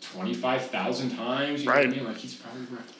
[0.00, 1.60] Twenty five thousand times.
[1.60, 1.86] You know Right.
[1.86, 2.06] what I mean?
[2.06, 2.94] Like he's probably ref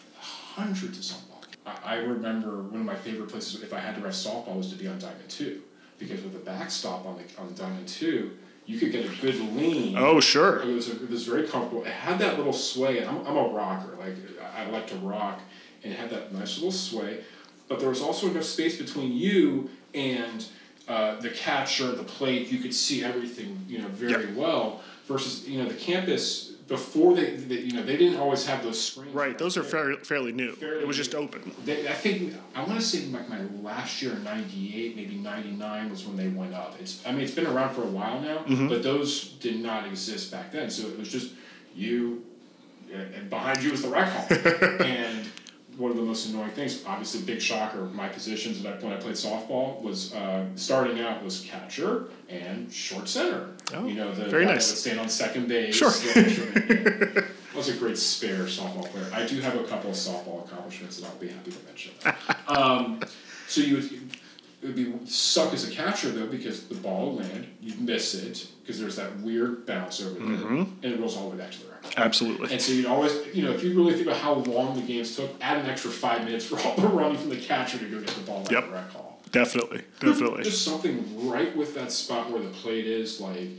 [0.58, 1.44] hundreds of softball.
[1.64, 4.70] I, I remember one of my favorite places if I had to ref softball was
[4.70, 5.62] to be on Diamond Two,
[5.98, 8.32] because with the backstop on the on Diamond Two,
[8.66, 9.96] you could get a good lean.
[9.96, 10.60] oh sure.
[10.60, 11.84] It was, it was very comfortable.
[11.84, 12.98] It had that little sway.
[12.98, 13.96] and I'm, I'm a rocker.
[13.98, 14.16] Like
[14.56, 15.40] I, I like to rock,
[15.84, 17.20] and it had that nice little sway.
[17.68, 20.44] But there was also enough space between you and
[20.88, 22.50] uh, the catcher, the plate.
[22.50, 24.80] You could see everything, you know, very well.
[25.06, 28.78] Versus, you know, the campus before they, they, you know, they didn't always have those
[28.80, 29.14] screens.
[29.14, 29.36] Right.
[29.38, 30.52] Those are fairly, fairly new.
[30.52, 31.02] Fairly it was new.
[31.04, 31.50] just open.
[31.64, 35.50] They, I think I want to say like my last year, ninety eight, maybe ninety
[35.52, 36.76] nine was when they went up.
[36.80, 38.68] It's I mean it's been around for a while now, Mm-hmm.
[38.68, 40.68] but those did not exist back then.
[40.70, 41.32] So it was just
[41.74, 42.24] you,
[42.92, 44.26] uh, and behind you was the rec hall.
[46.08, 47.84] and one of the most annoying things, obviously, big shocker.
[47.84, 52.72] My positions that I, when I played softball was uh, starting out was catcher and
[52.72, 53.50] short center.
[53.74, 54.70] Oh, you know the very nice.
[54.70, 55.76] would stand on second base.
[55.76, 55.90] Sure.
[55.90, 57.24] I
[57.56, 59.06] was a great spare softball player.
[59.12, 61.92] I do have a couple of softball accomplishments that I'll be happy to mention.
[62.48, 63.00] um,
[63.46, 64.07] so you would,
[64.60, 68.14] it would be suck as a catcher though because the ball would land, you'd miss
[68.14, 70.62] it because there's that weird bounce over there, Mm-hmm.
[70.82, 71.94] and it rolls all the way back to the rack.
[71.96, 72.52] Absolutely.
[72.52, 75.14] And so you'd always, you know, if you really think about how long the games
[75.16, 77.98] took, add an extra five minutes for all the running from the catcher to go
[78.00, 78.64] get the ball back Yep.
[78.64, 79.82] to the rec hall Definitely.
[80.00, 80.42] Definitely.
[80.44, 83.20] just something right with that spot where the plate is.
[83.20, 83.50] Like,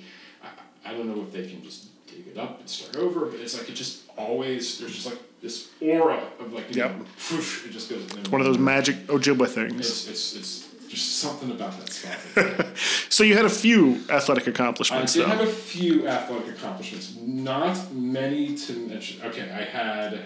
[0.44, 3.40] I, I don't know if they can just dig it up and start over, but
[3.40, 6.98] it's like it just always there's just like this aura of like you Yep.
[6.98, 8.02] know, whoosh, it just goes.
[8.32, 9.80] One of those magic Ojibwa things.
[9.80, 12.66] It's it's it's just something about that spot.
[13.10, 15.18] So you had a few athletic accomplishments.
[15.18, 15.28] I accomplishments, did though.
[15.28, 19.22] have a few athletic accomplishments, not many to mention.
[19.26, 20.22] Okay, I had.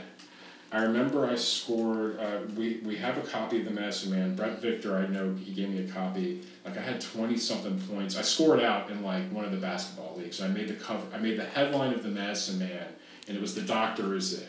[0.71, 2.19] I remember I scored.
[2.19, 4.35] Uh, we we have a copy of the Medicine Man.
[4.35, 6.41] Brett Victor, I know he gave me a copy.
[6.65, 8.17] Like I had twenty something points.
[8.17, 10.41] I scored out in like one of the basketball leagues.
[10.41, 11.03] I made the cover.
[11.13, 12.87] I made the headline of the Medicine Man,
[13.27, 14.47] and it was the Doctor is in.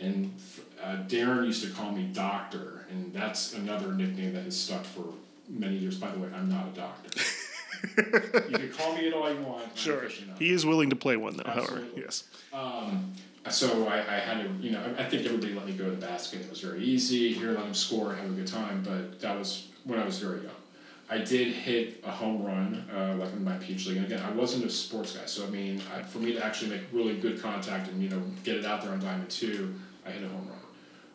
[0.00, 0.34] And
[0.82, 5.04] uh, Darren used to call me Doctor, and that's another nickname that has stuck for
[5.50, 5.98] many years.
[5.98, 7.20] By the way, I'm not a doctor.
[8.48, 9.76] you can call me it all you want.
[9.76, 10.08] Sure.
[10.38, 11.84] He is willing to play one, though, however.
[11.96, 12.24] Yes.
[12.52, 13.12] Um,
[13.48, 16.06] so I, I had to, you know, I, think everybody let me go to the
[16.06, 16.42] basket.
[16.42, 17.32] It was very easy.
[17.32, 18.82] Here, let him score, and have a good time.
[18.82, 20.52] But that was when I was very young.
[21.08, 23.96] I did hit a home run, uh, like in my peach league.
[23.96, 26.70] And again, I wasn't a sports guy, so I mean, I, for me to actually
[26.70, 29.74] make really good contact and you know get it out there on diamond two,
[30.06, 30.58] I hit a home run.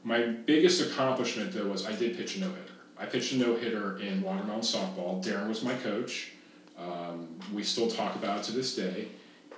[0.03, 2.64] My biggest accomplishment though was I did pitch a no hitter.
[3.05, 5.23] I pitched a no hitter in watermelon softball.
[5.23, 6.31] Darren was my coach.
[6.75, 9.09] Um, we still talk about it to this day,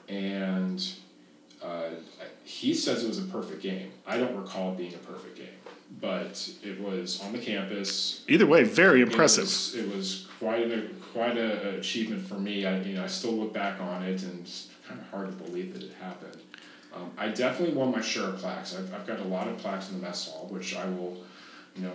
[0.09, 0.85] and
[1.63, 1.91] uh,
[2.43, 3.91] he says it was a perfect game.
[4.05, 5.47] I don't recall it being a perfect game,
[6.01, 8.25] but it was on the campus.
[8.27, 9.43] Either way, very impressive.
[9.43, 10.81] It was, it was quite a
[11.13, 12.65] quite a, an achievement for me.
[12.65, 15.45] I you know I still look back on it and it's kind of hard to
[15.45, 16.37] believe that it happened.
[16.93, 18.75] Um, I definitely won my share of plaques.
[18.75, 21.23] I've, I've got a lot of plaques in the mess hall, which I will,
[21.75, 21.93] you know,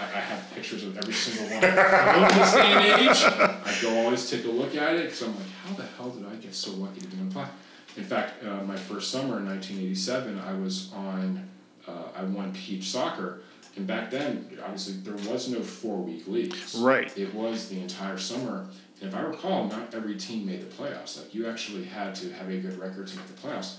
[0.00, 1.64] I, I have pictures of every single one.
[1.64, 5.36] in this day and age, I go always take a look at it because I'm
[5.36, 7.52] like, how the hell did I get so lucky to be on a plaque?
[7.96, 11.48] In fact, uh, my first summer in 1987, I was on,
[11.86, 13.42] uh, I won Peach Soccer.
[13.76, 16.74] And back then, obviously, there was no four week leagues.
[16.74, 17.16] Right.
[17.16, 18.66] It was the entire summer.
[19.00, 21.18] And if I recall, not every team made the playoffs.
[21.18, 23.76] Like, you actually had to have a good record to make the playoffs.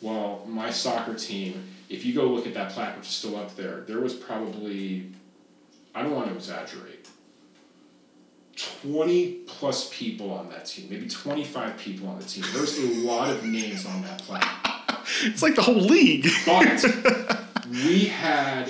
[0.00, 3.54] Well, my soccer team, if you go look at that plaque, which is still up
[3.56, 5.12] there, there was probably,
[5.94, 7.08] I don't want to exaggerate,
[8.82, 12.44] 20 plus people on that team, maybe 25 people on the team.
[12.52, 14.44] There's a lot of names on that plaque.
[15.22, 16.26] It's like the whole league.
[16.46, 16.82] But
[17.70, 18.68] we had,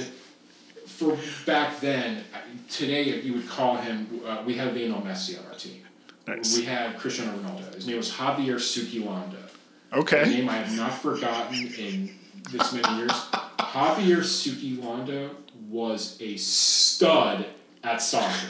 [0.86, 2.24] for back then,
[2.68, 5.82] today you would call him, uh, we had Lionel Messi on our team.
[6.26, 6.56] Nice.
[6.56, 7.72] We had Cristiano Ronaldo.
[7.74, 9.48] His name was Javier Sukilanda.
[9.92, 10.24] A Okay.
[10.24, 12.10] name I have not forgotten in
[12.50, 13.12] this many years.
[13.58, 15.30] Javier Sukilanda
[15.74, 17.44] was a stud
[17.82, 18.46] at soccer.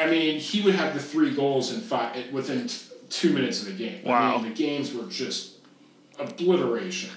[0.00, 2.76] I- mean, he would have the three goals in five within t-
[3.08, 4.02] two minutes of the game.
[4.04, 4.34] Wow.
[4.36, 5.52] I mean, the games were just
[6.18, 7.10] obliteration.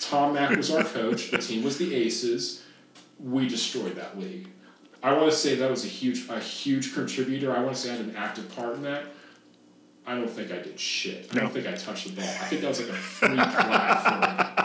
[0.00, 1.30] Tom Mack was our coach.
[1.30, 2.62] The team was the Aces.
[3.20, 4.48] We destroyed that league.
[5.02, 7.54] I want to say that was a huge, a huge contributor.
[7.56, 9.04] I want to say I had an active part in that.
[10.06, 11.28] I don't think I did shit.
[11.30, 11.40] I No.
[11.42, 12.24] don't think I touched the ball.
[12.28, 14.20] I think that was like a free platform.
[14.20, 14.63] for but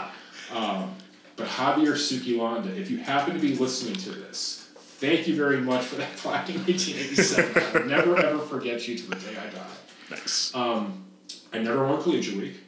[1.50, 5.96] Javier Sukilanda, if you happen to be listening to this, thank you very much for
[5.96, 7.62] that plaque in 1987.
[7.62, 9.66] I will never ever forget you to the day I die.
[10.10, 10.54] Nice.
[10.54, 11.04] Um,
[11.52, 12.60] I never won collegiate week.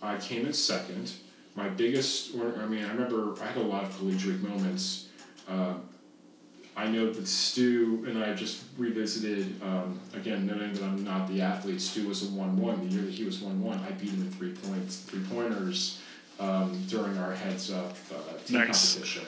[0.00, 1.12] I came in second.
[1.54, 5.08] My biggest, or- I mean, I remember I had a lot of collegiate week moments.
[5.48, 5.82] Um,
[6.74, 11.42] I know that Stu and I just revisited, um, again, knowing that I'm not the
[11.42, 11.80] athlete.
[11.82, 12.88] Stu was a 1 1.
[12.88, 16.00] The year that he was 1 1, I beat him in three points, three pointers
[16.42, 18.94] um, during our heads up uh, team Nice.
[18.94, 19.24] competition.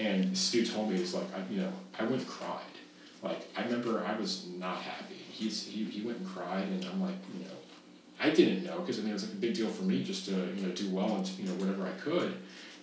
[0.00, 2.60] And Stu told me, he's like, I, you know, I went and cried.
[3.22, 5.14] Like, I remember I was not happy.
[5.14, 7.50] He's, he, he went and cried, and I'm like, you know,
[8.20, 10.26] I didn't know because I mean it was like a big deal for me just
[10.26, 12.32] to you know do well and you know whatever I could,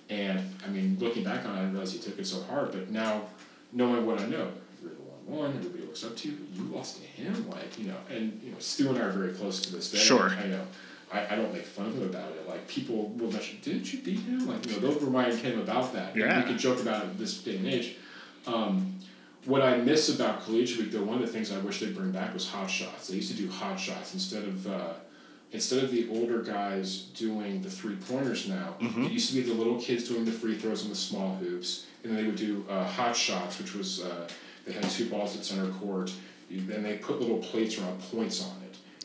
[0.09, 2.71] and I mean looking back on it, I realized he took it so hard.
[2.73, 3.23] But now,
[3.71, 5.57] knowing what I know, you're the one one.
[5.57, 6.37] Everybody looks up to you.
[6.53, 9.31] You lost to him, like you know, and you know Stu and I are very
[9.33, 9.99] close to this day.
[9.99, 10.29] Sure.
[10.29, 10.65] I know.
[11.13, 12.47] I, I don't make fun of him about it.
[12.47, 14.47] Like people will mention, didn't you beat him?
[14.47, 16.15] Like you know, they'll remind him about that.
[16.15, 16.39] Yeah.
[16.39, 17.95] We can joke about it this day and age.
[18.47, 18.95] Um,
[19.45, 22.11] what I miss about Collegiate Week, though, one of the things I wish they'd bring
[22.11, 23.07] back was hot shots.
[23.07, 24.93] They used to do hot shots instead of uh,
[25.51, 28.47] instead of the older guys doing the three pointers.
[28.47, 31.35] Now it used to be the little kids doing the free throws and the small
[31.35, 34.27] hoops, and then they would do uh, hot shots, which was uh,
[34.65, 36.13] they had two balls at center court,
[36.49, 38.60] you, and they put little plates around points on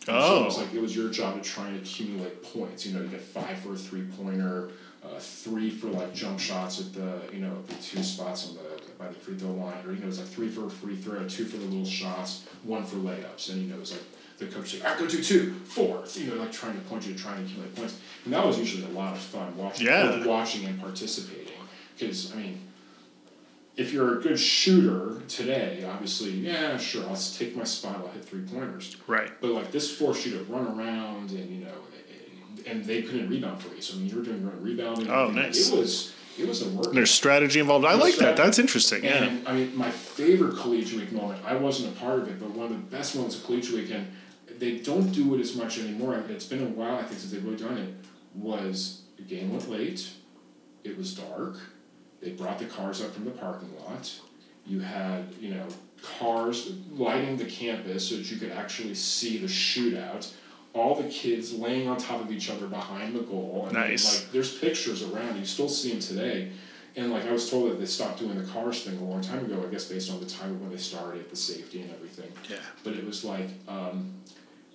[0.09, 0.61] And So it was Oh.
[0.63, 2.87] like it was your job to try and accumulate points.
[2.87, 4.71] You know, you get five for a three pointer,
[5.05, 8.93] uh, three for like jump shots at the you know the two spots on the
[8.99, 10.97] by the free throw line, or you know it was like three for a free
[10.97, 14.03] throw, two for the little shots, one for layups, and you know it was like
[14.39, 17.15] the coach said, "I go do two, four, you know, like trying to point you
[17.15, 20.25] to try and accumulate points, and that was usually a lot of fun watching, Yeah.
[20.27, 21.53] watching and participating,
[21.99, 22.61] because I mean.
[23.77, 28.25] If you're a good shooter today, obviously, yeah, sure, I'll take my spot, I'll hit
[28.25, 28.97] three pointers.
[29.07, 29.31] Right.
[29.41, 31.73] But like this forced you to run around and you know,
[32.67, 33.83] and they couldn't rebound for you.
[33.83, 35.11] So I mean, you were doing rebounding.
[35.11, 35.71] Oh, nice.
[35.71, 36.93] It was it was a work.
[36.93, 37.85] There's strategy involved.
[37.85, 38.37] I like that.
[38.37, 39.05] That's interesting.
[39.05, 39.25] Yeah.
[39.25, 41.43] And I mean, my favorite collegiate week moment.
[41.45, 43.91] I wasn't a part of it, but one of the best moments of collegiate week,
[43.91, 44.11] and
[44.59, 46.23] they don't do it as much anymore.
[46.29, 47.95] It's been a while, I think, since they've really done it.
[48.35, 50.11] Was the game went late.
[50.85, 51.57] It was dark.
[52.21, 54.13] They brought the cars up from the parking lot.
[54.67, 55.67] You had, you know,
[56.03, 60.33] cars lighting the campus so that you could actually see the shootout.
[60.75, 63.65] All the kids laying on top of each other behind the goal.
[63.67, 64.23] And Nice.
[64.23, 65.39] Like, there's pictures around.
[65.39, 66.53] You still see them today.
[66.97, 69.45] And like I was told that they stopped doing the cars thing a long time
[69.45, 69.63] ago.
[69.67, 72.33] I guess based on the time of when they started, the safety and everything.
[72.49, 72.57] Yeah.
[72.85, 74.15] But it was like, um,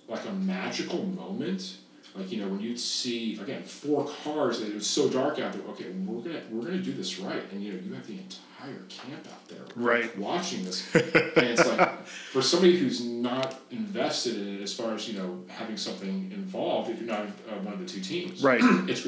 [0.08, 1.76] like a magical moment.
[2.14, 4.60] Like you know when you'd see again four cars.
[4.60, 5.62] It was so dark out there.
[5.70, 7.42] Okay, we're gonna we're gonna do this right.
[7.52, 10.16] And you know you have the entire camp out there Right.
[10.18, 10.94] watching this.
[10.94, 11.02] and
[11.36, 15.76] it's like for somebody who's not invested in it as far as you know having
[15.78, 16.90] something involved.
[16.90, 18.60] If you're not uh, one of the two teams, Right.
[18.88, 19.06] It's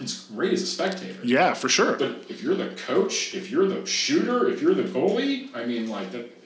[0.00, 1.18] it's great as a spectator.
[1.22, 1.94] Yeah, for sure.
[1.96, 5.90] But if you're the coach, if you're the shooter, if you're the goalie, I mean,
[5.90, 6.39] like that,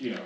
[0.00, 0.20] you know,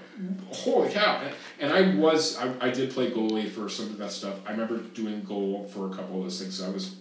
[0.53, 1.21] holy cow!
[1.59, 4.37] And, I was, I, I did play goalie for some of that stuff.
[4.47, 6.63] I remember doing goal for a couple of those things.
[6.63, 6.97] I was,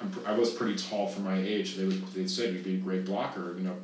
[0.00, 1.76] I'm, I was pretty tall for my age.
[1.76, 3.54] They would, they said you'd be a great blocker.
[3.56, 3.76] You know,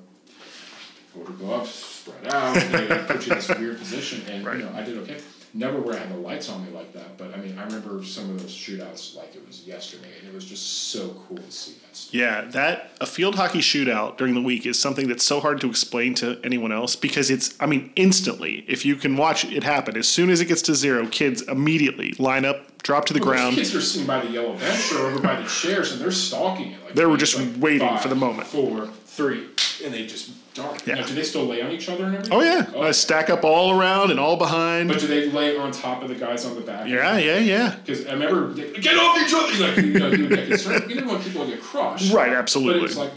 [1.14, 2.57] forward gloves spread out.
[2.57, 4.59] and they put you in this weird position, and Right.
[4.59, 5.18] you know, I did okay.
[5.54, 8.02] Never where I had the lights on me like that, but I mean, I remember
[8.04, 11.52] some of those shootouts like it was yesterday, and it was just so cool to
[11.52, 12.14] see that stuff.
[12.14, 15.68] Yeah, that a field hockey shootout during the week is something that's so hard to
[15.68, 19.96] explain to anyone else because it's I mean instantly if you can watch it happen
[19.96, 23.28] as soon as it gets to zero kids immediately line up drop to the Well,
[23.30, 26.10] ground Kids are sitting by the yellow bench or over by the chairs, and they're
[26.10, 26.84] stalking it.
[26.84, 28.48] Like They were just waiting for the moment.
[28.48, 29.46] Four, three,
[29.85, 30.87] and they just dart.
[30.87, 30.96] Yeah.
[30.96, 32.37] Now, do they still lay on each other and everything?
[32.38, 32.88] oh yeah Okay.
[32.88, 36.09] uh, stack up all around and all behind But do they lay on top of
[36.09, 36.88] the guys on the back?
[36.88, 39.66] yeah yeah yeah Because I remember they, get off each other.
[39.66, 40.90] Like you know, you would get concerned.
[40.90, 42.12] Even when people get crushed.
[42.12, 43.12] right But absolutely it's like,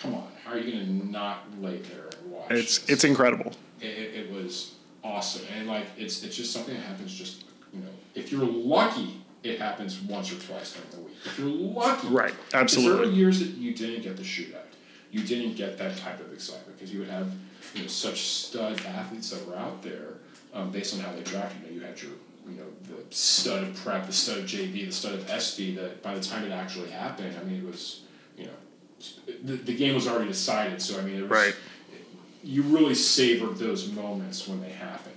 [0.00, 2.50] come on, how are you gonna not lay there and watch?
[2.50, 2.90] it's this?
[2.90, 7.12] it's incredible it, it, it was awesome and like it's it's just something that happens
[7.14, 11.38] just you know if you're lucky it happens once or twice during the week if
[11.38, 12.60] you're lucky Right, 'Cause there were
[13.02, 13.14] absolutely.
[13.14, 14.65] years that you didn't get the shootout
[15.16, 17.28] you didn't get that type of excitement because you would have
[17.74, 20.08] you know such stud athletes that were out there
[20.52, 22.12] um, based on how they drafted you know you had your
[22.48, 26.02] you know the stud of prep the stud of JV the stud of SV that
[26.02, 28.02] by the time it actually happened I mean it was
[28.36, 28.58] you know
[29.42, 31.54] the, the game was already decided so I mean it was Right.
[32.42, 35.14] you really savored those moments when they happened.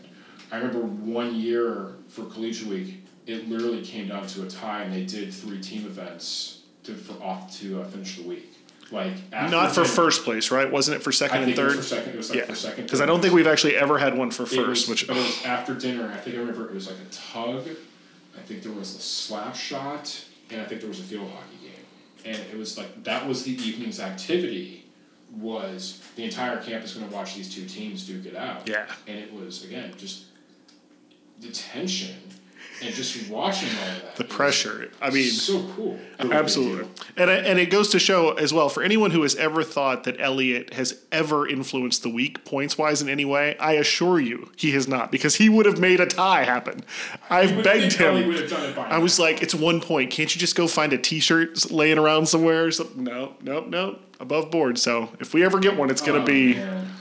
[0.52, 4.92] I remember one year for Collegiate Week, it literally came down to a tie, and
[4.92, 8.52] they did three team events to for off to uh, finish the week.
[8.92, 11.64] Like after not for first place right wasn't it for I second think and it
[11.66, 12.14] was third for second.
[12.14, 12.84] It was like yeah for second.
[12.86, 15.20] because I don't think we've actually ever had one for first was, which but it
[15.20, 16.12] was after dinner.
[16.12, 17.68] I think I remember it was like a tug.
[18.38, 21.58] I think there was a slap shot, and I think there was a field hockey
[21.62, 21.86] game.
[22.26, 24.86] And it was like that was the evening's activity.
[25.38, 28.68] Was the entire campus going to watch these two teams duke it out?
[28.68, 28.88] Yeah.
[29.08, 30.24] And it was again just
[31.40, 32.16] the tension
[32.82, 34.16] and just watching all of that.
[34.16, 36.00] the pressure I mean so cool.
[36.20, 36.88] Absolutely.
[37.18, 40.04] And, I- and it goes to show as well for anyone who has ever thought
[40.06, 44.52] that Elliot has ever influenced the week points wise in any way, I assure you
[44.56, 46.82] he has not because he would have made a tie happen.
[47.30, 48.28] I've begged him.
[48.28, 50.12] would have done it by I was like, it's one point.
[50.12, 52.72] Can't you just go find a t shirt laying around somewhere?
[52.72, 54.00] So, no, no, no.
[54.20, 54.78] Above board.
[54.78, 56.92] So if we ever get one, it's going to Oh, be man.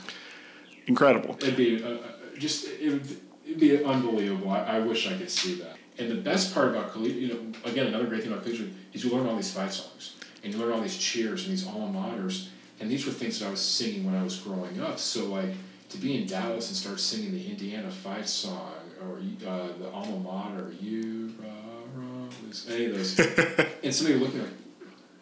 [0.87, 1.37] incredible.
[1.41, 1.99] It'd be uh, uh,
[2.39, 4.51] just it would it'd be unbelievable.
[4.51, 5.78] I, I wish I could see that.
[5.99, 9.05] And the best part about collegiate, you know, again, another great thing about collegiate is
[9.05, 11.99] you learn all these fight songs and you learn all these cheers and these alma
[11.99, 12.49] maters.
[12.81, 14.99] And these were things that I was singing when I was growing up.
[15.01, 15.51] So like
[15.89, 19.19] to be in Dallas and start singing the Indiana fight song or
[19.49, 21.49] uh, the alma mater, you rah,
[21.97, 22.29] rah,
[22.71, 23.19] any of those.
[23.83, 24.51] and somebody me like,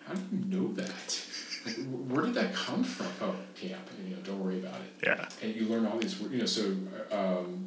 [0.07, 1.23] how do you know that?
[1.65, 1.77] Like,
[2.09, 3.07] where did that come from?
[3.21, 3.81] Oh, camp.
[3.99, 5.07] And, you know, don't worry about it.
[5.07, 5.29] Yeah.
[5.43, 6.77] And you learn all these, you know, so
[7.11, 7.67] um,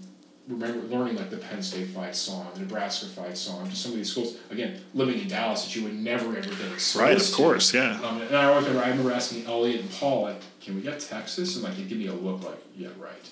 [0.50, 3.98] remember learning like the Penn State fight song, the Nebraska fight song, just some of
[3.98, 4.38] these schools.
[4.50, 7.34] Again, living in Dallas that you would never ever get exposed Right, of to.
[7.34, 8.00] course, yeah.
[8.04, 11.00] Um, and I always remember, I remember asking Elliot and Paul, like, can we get
[11.00, 11.56] Texas?
[11.56, 13.30] And like, he'd give me a look like, yeah, right.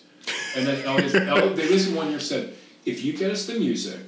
[0.55, 2.53] And then Elliot, Elliot they listened one year said,
[2.85, 3.99] if you get us the music,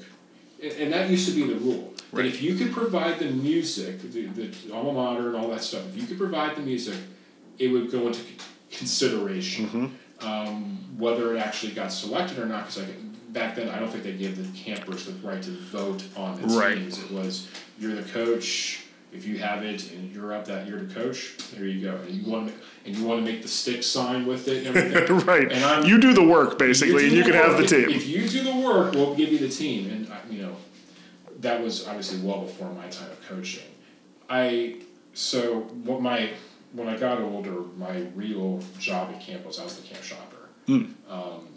[0.62, 4.02] and, and that used to be the rule, that if you could provide the music,
[4.02, 6.96] the, the alma mater and all that stuff, if you could provide the music,
[7.58, 8.22] it would go into
[8.72, 9.98] consideration.
[10.22, 12.90] Um, whether it actually got selected or not, because
[13.30, 16.48] back then, I don't think they gave the campers the right to vote on the
[16.48, 16.76] Right.
[16.78, 17.00] teams.
[17.02, 17.48] It was
[17.80, 18.82] you're the coach.
[19.12, 21.96] If you have it and you're up that year to coach, there you go.
[21.96, 22.54] And you want to,
[22.86, 25.18] and you want to make the stick sign with it and everything.
[25.26, 25.52] right.
[25.52, 27.72] And I'm- you do the work basically, do and you the can have the work.
[27.72, 27.90] If- team.
[27.90, 29.90] If you do the work, we'll give you the team.
[29.90, 30.56] And I, you know,
[31.40, 33.64] that was obviously well before my time of coaching.
[34.30, 34.76] I
[35.14, 36.30] so what my
[36.74, 40.50] when I got older, my real job at camp was I was the camp shopper.
[40.68, 40.86] Hmm.
[41.10, 41.48] Um,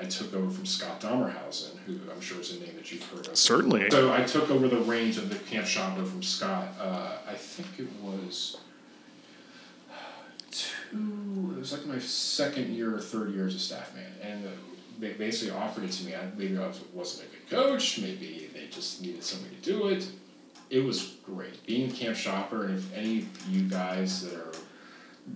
[0.00, 3.28] I took over from Scott Domerhausen, who I'm sure is a name that you've heard
[3.28, 3.36] of.
[3.36, 3.90] Certainly.
[3.90, 6.68] So I took over the reins of the camp shopper from Scott.
[6.80, 8.58] Uh, I think it was
[10.50, 11.54] two.
[11.56, 14.48] It was like my second year or third year as a staff man, and
[14.98, 16.14] they basically offered it to me.
[16.14, 18.00] I maybe I was, wasn't a good coach.
[18.00, 20.08] Maybe they just needed somebody to do it.
[20.70, 24.52] It was great being a camp shopper, and if any of you guys that are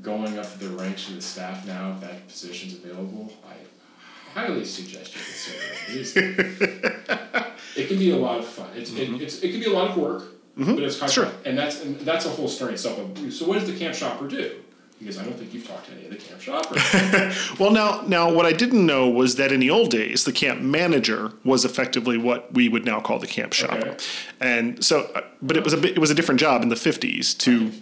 [0.01, 5.15] going up the ranks of the staff now, if that position's available, I highly suggest
[5.15, 7.53] you consider it.
[7.77, 8.71] It, can be a lot of fun.
[8.75, 9.23] It's, it, mm-hmm.
[9.23, 10.23] it's, it can be a lot of work,
[10.57, 10.75] mm-hmm.
[10.75, 11.31] but it's kind Sure.
[11.45, 12.99] And that's, and that's a whole story itself.
[13.31, 14.63] So what does the camp shopper do?
[15.03, 17.59] Because I don't think you've talked to any of the camp shoppers.
[17.59, 20.61] Well, now, now, what I didn't know was that in the old days, the camp
[20.61, 23.97] manager was effectively what we would now call the camp shopper, Okay.
[24.41, 26.77] and so, uh, but it was a bit, it was a different job in the
[26.77, 27.73] fifties to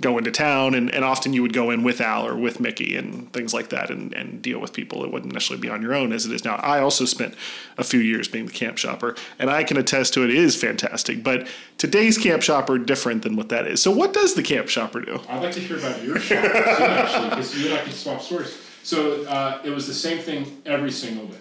[0.00, 2.96] go into town, and, and often you would go in with Al or with Mickey
[2.96, 5.04] and things like that, and, and deal with people.
[5.04, 6.56] It wouldn't necessarily be on your own as it is now.
[6.56, 7.34] I also spent
[7.78, 10.30] a few years being the camp shopper, and I can attest to it.
[10.30, 11.46] It is fantastic, but
[11.78, 13.82] today's camp shopper different than what that is.
[13.82, 15.20] So, what does the camp shopper do?
[15.28, 18.56] I'd like to hear about your shop actually, because you and I can swap stories.
[18.82, 21.36] So uh, it was the same thing every single day.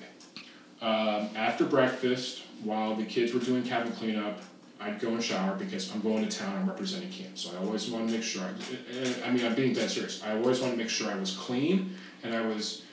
[0.82, 4.41] Um, after breakfast, while the kids were doing cabin cleanup,
[4.82, 6.55] I'd go and shower because I'm going to town.
[6.55, 8.43] I'm representing camp, so I always want to make sure.
[8.43, 10.23] I, eh, eh, I mean, I'm being dead serious.
[10.23, 12.84] I always want to make sure I was clean and I was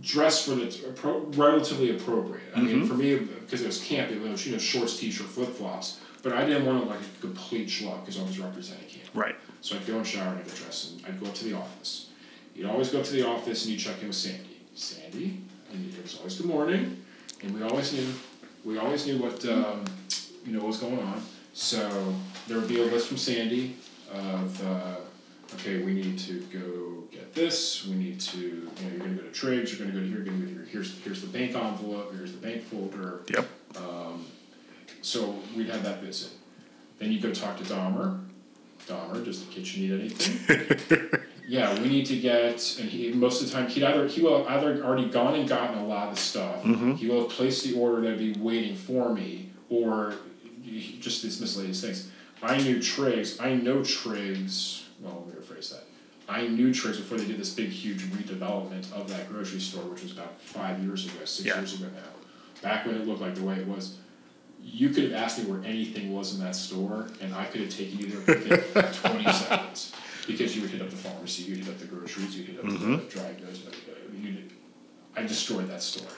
[0.00, 2.52] dressed for the appro- relatively appropriate.
[2.54, 2.86] I mean, mm-hmm.
[2.86, 6.00] for me, because it was camp, it was you know shorts, t-shirt, flip flops.
[6.22, 9.08] But I didn't want to like a complete schluck because I was representing camp.
[9.14, 9.36] Right.
[9.60, 11.54] So I'd go and shower and I'd get dressed and I'd go up to the
[11.54, 12.08] office.
[12.54, 14.58] You'd always go up to the office and you'd check in with Sandy.
[14.74, 15.40] Sandy,
[15.72, 17.02] and it was always good morning,
[17.42, 18.06] and we always knew,
[18.64, 19.84] we always knew what, um,
[20.44, 21.22] you know, what's going on.
[21.52, 22.14] So
[22.46, 23.76] there would be a list from Sandy
[24.12, 24.96] of, uh,
[25.54, 29.22] okay, we need to go get this, we need to, you know, you're gonna go
[29.22, 31.26] to Trig's, you're gonna go to here, you're gonna go to here, here's, here's the
[31.26, 33.22] bank envelope, here's the bank folder.
[33.28, 33.46] Yep.
[33.76, 34.26] Um,
[35.02, 36.32] so we'd have that visit.
[36.98, 38.20] Then you go talk to Dahmer.
[38.86, 41.20] Dahmer, does the kitchen need anything?
[41.48, 44.44] yeah, we need to get, and he most of the time he'd either he will
[44.44, 46.62] have either already gone and gotten a lot of stuff.
[46.96, 50.14] He will have placed the order that'd be waiting for me, or
[51.00, 52.10] just these miscellaneous things.
[52.42, 53.40] I knew Trig's.
[53.40, 54.84] I know Trig's.
[55.00, 55.84] Well, let me rephrase that.
[56.28, 60.02] I knew Trig's before they did this big, huge redevelopment of that grocery store, which
[60.02, 61.56] was about five years ago, six Yeah.
[61.58, 62.60] years ago now.
[62.62, 63.96] Back when it looked like the way it was
[64.60, 67.70] you could have asked me where anything was in that store, and I could have
[67.70, 69.92] taken you there within twenty seconds.
[70.26, 72.64] Because you would hit up the pharmacy, you'd hit up the groceries, you'd hit up
[72.66, 72.90] Mm-hmm.
[72.96, 73.60] the dry goods.
[75.16, 76.08] I destroyed that store.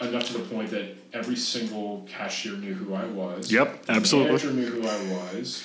[0.00, 3.52] Enough to the point that every single cashier knew who I was.
[3.52, 4.32] Yep, the absolutely.
[4.32, 5.64] manager knew who I was.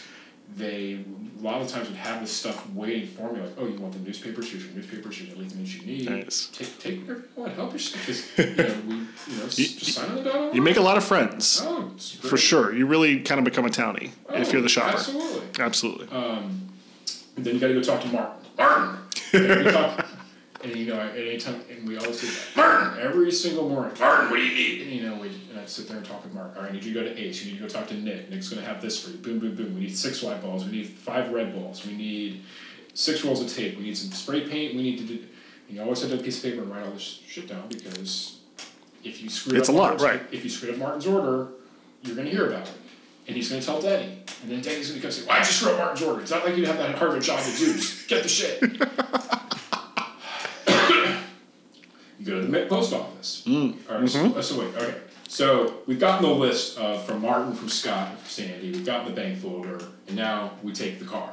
[0.55, 0.99] They
[1.39, 3.93] a lot of times would have this stuff waiting for me, like, oh, you want
[3.93, 4.51] the newspapers?
[4.51, 5.17] Here's your newspapers.
[5.17, 6.09] Here's everything that you need.
[6.09, 6.49] Nice.
[6.53, 7.53] Take take whatever you want.
[7.53, 8.05] Help yourself.
[8.05, 10.97] Just you know, we you know just sign on the dotted You make a lot
[10.97, 11.61] of friends.
[11.63, 12.73] Oh, For sure.
[12.73, 14.97] You really kind of become a townie if Oh, you're the shopper.
[14.97, 15.47] Absolutely.
[15.59, 16.07] Absolutely.
[16.09, 16.69] Um,
[17.35, 18.35] and then you gotta go talk to Martin.
[18.57, 20.05] Martin!
[20.61, 22.39] And, we talk, and you know, at any time, and we always do that.
[22.55, 22.99] Martin!
[22.99, 23.93] Every single morning.
[23.99, 24.81] Martin, what do you need?
[24.81, 26.55] And, you know, we, and I'd sit there and talk with Mark.
[26.55, 27.43] All right, I need you to go to Ace.
[27.45, 28.29] You need to go talk to Nick.
[28.29, 29.17] Nick's gonna have this for you.
[29.17, 29.73] Boom, boom, boom.
[29.75, 30.65] We need six white balls.
[30.65, 31.85] We need five red balls.
[31.85, 32.43] We need
[32.93, 33.77] six rolls of tape.
[33.77, 34.75] We need some spray paint.
[34.75, 35.19] We need to do.
[35.67, 37.47] And you always have to have a piece of paper and write all this shit
[37.47, 38.39] down because
[39.03, 40.21] if you screw It's up a lot, Martin's- right.
[40.33, 41.49] If you screw up Martin's order,
[42.03, 42.73] you're gonna hear about it.
[43.27, 44.17] And he's gonna tell Denny.
[44.41, 46.21] And then Denny's gonna come say, Why'd you screw up Martin's order?
[46.21, 47.73] It's not like you have that hard of a job to do.
[47.75, 48.61] Just get the shit.
[52.19, 53.43] you go to the post office.
[53.45, 53.75] Mm.
[53.89, 54.37] Or, so, mm-hmm.
[54.37, 54.95] uh, so wait, okay.
[55.27, 58.71] So we've gotten the list of from Martin, from Scott, from Sandy.
[58.71, 61.31] We've gotten the bank folder, and now we take the car.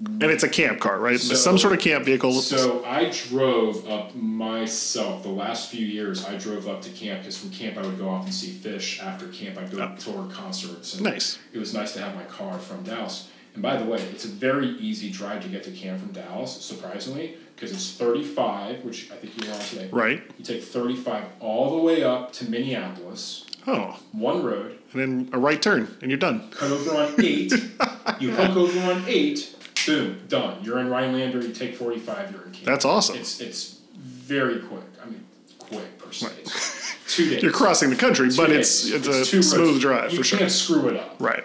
[0.00, 1.18] And it's a camp car, right?
[1.18, 2.32] So- Some sort of camp vehicle.
[2.32, 6.24] So I drove up myself the last few years.
[6.24, 9.02] I drove up to camp because from camp I would go off and see Phish.
[9.02, 9.96] After camp I'd go oh.
[9.98, 11.00] tour concerts.
[11.00, 11.38] Nice.
[11.52, 13.28] It was nice to have my car from Dallas.
[13.58, 16.52] And by the way, it's a very easy drive to get to camp from Dallas.
[16.62, 19.88] Surprisingly, because it's thirty five, which I think you were on today.
[19.90, 20.22] Right.
[20.38, 24.78] You take thirty five all the way up to Minneapolis, Oh, one road.
[24.92, 26.48] and then a right turn, and you're done.
[26.52, 27.50] Cut over on eight.
[28.20, 29.56] you hook over on eight.
[29.84, 30.62] Boom, done.
[30.62, 31.40] You're in Rhinelander.
[31.44, 32.30] You take forty five.
[32.30, 32.64] You're in camp.
[32.64, 33.16] That's awesome.
[33.16, 34.84] It's it's very quick.
[35.02, 35.24] I mean,
[35.58, 36.28] quick per se.
[36.42, 37.42] It's two days.
[37.42, 38.88] You're crossing the country, Two but days.
[38.92, 39.50] it's it's, two a roads.
[39.50, 40.36] smooth drive you for sure.
[40.36, 41.16] You can't screw it up.
[41.18, 41.42] Right.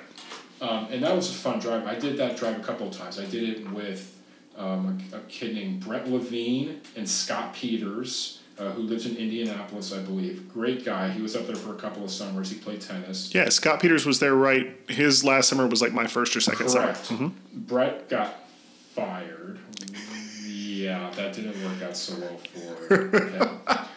[0.64, 1.86] Um, and that was a fun drive.
[1.86, 3.20] I did that drive a couple of times.
[3.20, 4.18] I did it with
[4.57, 9.91] um, a, a kid named Brett Levine and Scott Peters, uh, who lives in Indianapolis,
[9.91, 10.47] I believe.
[10.53, 11.09] Great guy.
[11.09, 12.49] He was up there for a couple of summers.
[12.49, 13.36] He played tennis.
[13.36, 14.80] Yeah, Scott Peters was there right.
[14.88, 17.07] His last summer was like my first or second Correct.
[17.07, 17.32] summer.
[17.53, 18.47] Brett got
[18.95, 19.59] fired.
[20.45, 22.38] Yeah, that didn't work out so well
[22.88, 23.59] for him.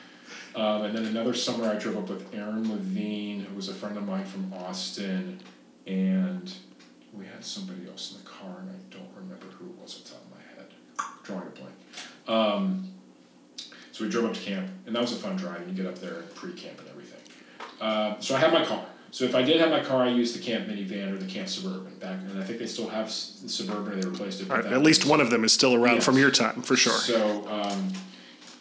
[0.56, 3.98] Um, and then another summer, I drove up with Aaron Levine, who was a friend
[3.98, 5.38] of mine from Austin,
[5.86, 6.52] and
[7.12, 10.04] we had somebody else in the car, and I don't remember who it was off
[10.04, 10.66] the top of my head.
[11.24, 11.74] Drawing a blank.
[12.28, 12.90] Um,
[13.92, 15.62] so we drove up to camp, and that was a fun drive.
[15.62, 17.20] And you get up there and pre-camp and everything.
[17.80, 18.84] Uh, so I had my car.
[19.12, 21.48] So if I did have my car, I used the camp minivan or the camp
[21.48, 24.00] suburban back, and I think they still have suburban.
[24.00, 24.48] They replaced it.
[24.48, 26.04] Right, that at least was- one of them is still around Yes.
[26.04, 26.92] from your time, for sure.
[26.92, 27.92] So um,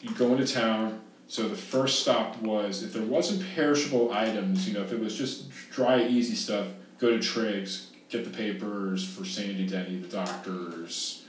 [0.02, 1.02] you go into town.
[1.28, 5.18] So the first stop was if there wasn't perishable items, you know, if it was
[5.18, 6.68] just dry, easy stuff,
[7.06, 11.24] go to Trig's, get the papers for Sandy Denny, the doctors,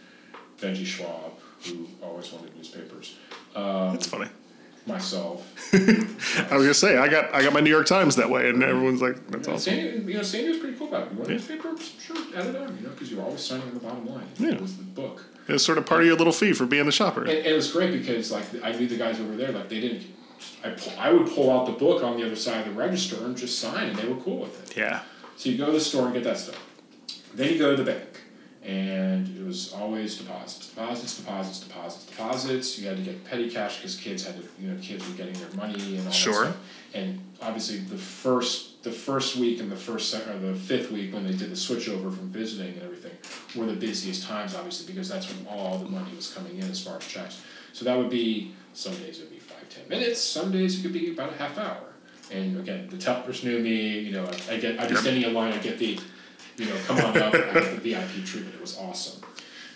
[0.60, 1.32] Benji Schwab,
[1.66, 3.16] who always wanted newspapers,
[3.54, 4.28] um, That's funny.
[4.86, 5.46] myself.
[5.74, 8.62] I was gonna say I got I got my New York Times that way, and
[8.62, 11.12] everyone's like, "That's Yeah, awesome." Sandy, you know, Sandy was pretty cool about it.
[11.12, 11.74] You want a newspaper?
[12.00, 14.26] Sure, add it on, you know, because you were always signing on the bottom line.
[14.38, 14.52] Yeah.
[14.52, 15.24] It was the book.
[15.48, 17.20] It was sort of part of your little fee for being the shopper.
[17.22, 19.80] And, and it was great because like I knew the guys over there, like they
[19.80, 20.04] didn't.
[20.62, 23.24] I pull, I would pull out the book on the other side of the register
[23.24, 24.76] and just sign, and they were cool with it.
[24.76, 25.02] Yeah.
[25.36, 26.62] So you go to the store and get that stuff.
[27.34, 28.22] Then you go to the bank,
[28.64, 32.78] and it was always deposits, deposits, deposits, deposits, deposits.
[32.78, 35.34] You had to get petty cash because kids had to, you know, kids were getting
[35.34, 36.44] their money and all Sure.
[36.46, 36.56] that stuff.
[36.94, 41.12] And obviously, the first the first week and the first sec- or the fifth week
[41.12, 43.10] when they did the switch over from visiting and everything
[43.56, 46.80] were the busiest times, obviously, because that's when all the money was coming in as
[46.82, 47.42] far as checks.
[47.72, 50.82] So that would be some days it would be five ten minutes, some days it
[50.82, 51.80] could be about a half hour.
[52.32, 53.98] And again, the tellers knew me.
[54.00, 55.52] You know, I, I get I just standing in line.
[55.52, 55.98] I get the,
[56.56, 57.34] you know, come on up.
[57.34, 58.54] I get the VIP treatment.
[58.54, 59.22] It was awesome.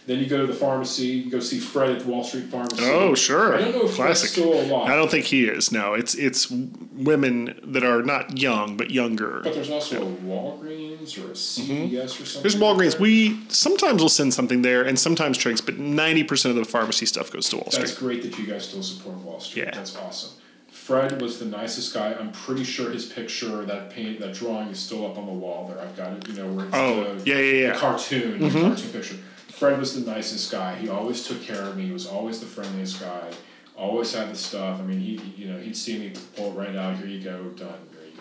[0.06, 1.06] Then you go to the pharmacy.
[1.06, 2.82] You go see Fred at the Wall Street Pharmacy.
[2.82, 3.54] Oh, sure.
[3.54, 4.30] I don't know if Classic.
[4.30, 4.90] Fred's still alive.
[4.90, 5.70] I don't think he is.
[5.70, 9.40] No, it's it's women that are not young but younger.
[9.44, 12.26] But there's also a Walgreens or a CVS or something.
[12.26, 12.42] Mm-hmm.
[12.42, 12.98] There's Walgreens.
[12.98, 17.06] We sometimes will send something there, and sometimes Trig's, but ninety percent of the pharmacy
[17.06, 17.80] stuff goes to Wall Street.
[17.80, 18.06] That's Street.
[18.06, 19.66] great that you guys still support Wall Street.
[19.66, 19.70] Yeah.
[19.74, 20.39] That's awesome.
[20.80, 22.14] Fred was the nicest guy.
[22.18, 25.68] I'm pretty sure his picture, that paint, that drawing is still up on the wall
[25.68, 25.78] there.
[25.80, 27.72] I've got it, you know, where it's Oh, the, yeah, yeah, yeah.
[27.74, 29.16] the cartoon, the cartoon picture.
[29.48, 30.74] Fred was the nicest guy.
[30.76, 31.84] He always took care of me.
[31.86, 33.30] He was always the friendliest guy.
[33.76, 34.80] Always had the stuff.
[34.80, 36.96] I mean, he, he- you know, he'd see me pull it right out.
[36.96, 37.68] Here you go, done.
[37.92, 38.12] There you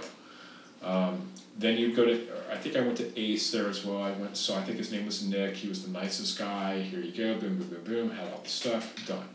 [0.81, 0.87] go.
[0.87, 1.21] Um,
[1.57, 4.01] then you'd go to, I think I went to Ace there as well.
[4.03, 5.55] I went, so I think his name was Nick.
[5.55, 6.81] He was the nicest guy.
[6.81, 8.09] Here you go, boom, boom, boom, boom.
[8.11, 9.27] Had all the stuff done.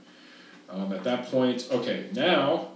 [0.71, 2.69] Um, at that point, okay, now,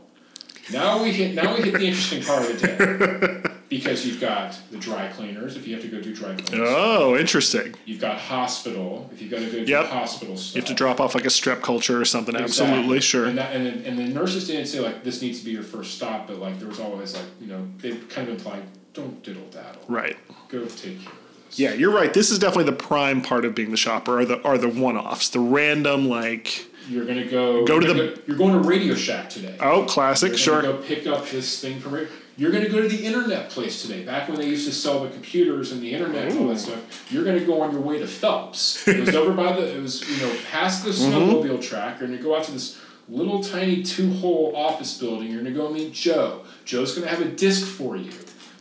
[0.73, 4.59] now we hit, now we hit the interesting part of the day, because you've got
[4.71, 5.57] the dry cleaners.
[5.57, 7.75] If you have to go do dry cleaners, Oh, interesting.
[7.85, 9.09] you've got hospital.
[9.13, 9.87] If you've got to go do Yep.
[9.87, 12.35] hospital stuff, You have to drop off like a strep culture or something.
[12.35, 12.67] Exactly.
[12.75, 13.27] Absolutely, sure.
[13.27, 15.63] And that, and, then- and the nurses didn't say like this needs to be your
[15.63, 18.63] first stop, but like there was always like you know they kind of implied
[18.95, 20.17] don't diddle daddle, Right.
[20.49, 21.59] Go take care of this.
[21.59, 22.13] Yeah, you're right.
[22.13, 24.19] This is definitely the prime part of being the shopper.
[24.21, 27.65] Are the are the one offs, the random like You're gonna go.
[27.65, 29.57] Go to the- go- you're going to Radio Shack today.
[29.61, 30.63] oh classic, You're sure.
[30.63, 32.07] go pick up this thing from.
[32.37, 34.05] You're gonna go to the internet place today.
[34.05, 37.07] Back when they used to sell the computers and the internet and all that stuff,
[37.13, 38.87] you're gonna go on your way to Phelps.
[38.87, 39.77] It was over by the.
[39.77, 41.13] It was you know past the Mm-hmm.
[41.13, 41.99] snowmobile track.
[42.01, 42.79] You're gonna go out to this
[43.09, 45.29] little tiny two-hole office building.
[45.33, 46.45] You're gonna go meet Joe.
[46.65, 48.13] Joe's gonna have a disc for you.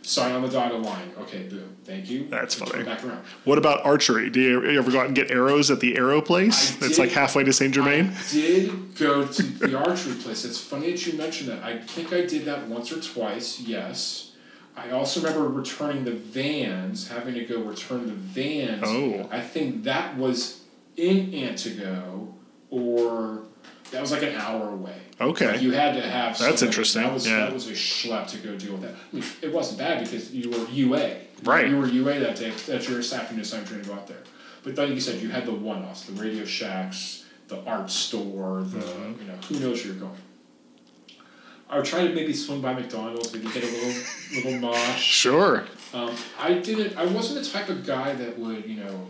[0.01, 1.11] Sign on the dotted line.
[1.21, 1.76] Okay, boom.
[1.87, 2.27] Thank you.
[2.27, 2.83] That's funny.
[3.45, 4.29] What about archery?
[4.29, 6.75] Do you, ever go out and get arrows at the arrow place?
[6.75, 6.99] I That's did.
[6.99, 8.11] like halfway to Saint Germain.
[8.13, 10.43] I did go to the archery place.
[10.43, 11.63] It's funny that you mentioned that.
[11.63, 14.33] I think I did that once or twice, yes.
[14.75, 18.83] I also remember returning the vans, having to go return the vans.
[18.85, 19.29] Oh.
[19.31, 20.63] I think that was
[20.97, 22.33] in Antigo,
[22.69, 23.43] or
[23.91, 24.99] that was like an hour away.
[25.21, 25.47] Okay.
[25.47, 26.37] Like, you had to have.
[26.37, 27.37] That's interesting, That was yeah.
[27.45, 29.45] that was a schlep to go deal with that.
[29.47, 31.26] It wasn't bad because you were UA.
[31.43, 31.69] Right.
[31.69, 32.51] You were UA that day.
[32.67, 34.23] That's your afternoon assignment trying to go out there.
[34.63, 38.79] But like you said you had the one-offs, the Radio Shacks, the art store, the
[38.79, 39.21] Mm-hmm.
[39.21, 40.17] you know who knows where you're going.
[41.69, 44.03] I would try to maybe swing by McDonald's, maybe get a little
[44.59, 44.97] little nosh.
[44.97, 45.65] Sure.
[45.93, 46.97] Um, I didn't.
[46.97, 49.07] I wasn't the type of guy that would, you know,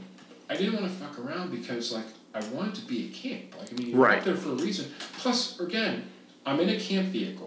[0.50, 3.60] I didn't want to fuck around because like I wanted to be at camp.
[3.60, 4.20] Like I mean, you're Right.
[4.20, 4.92] out there for a reason.
[5.20, 6.06] Plus, again,
[6.46, 7.47] I'm in a camp vehicle.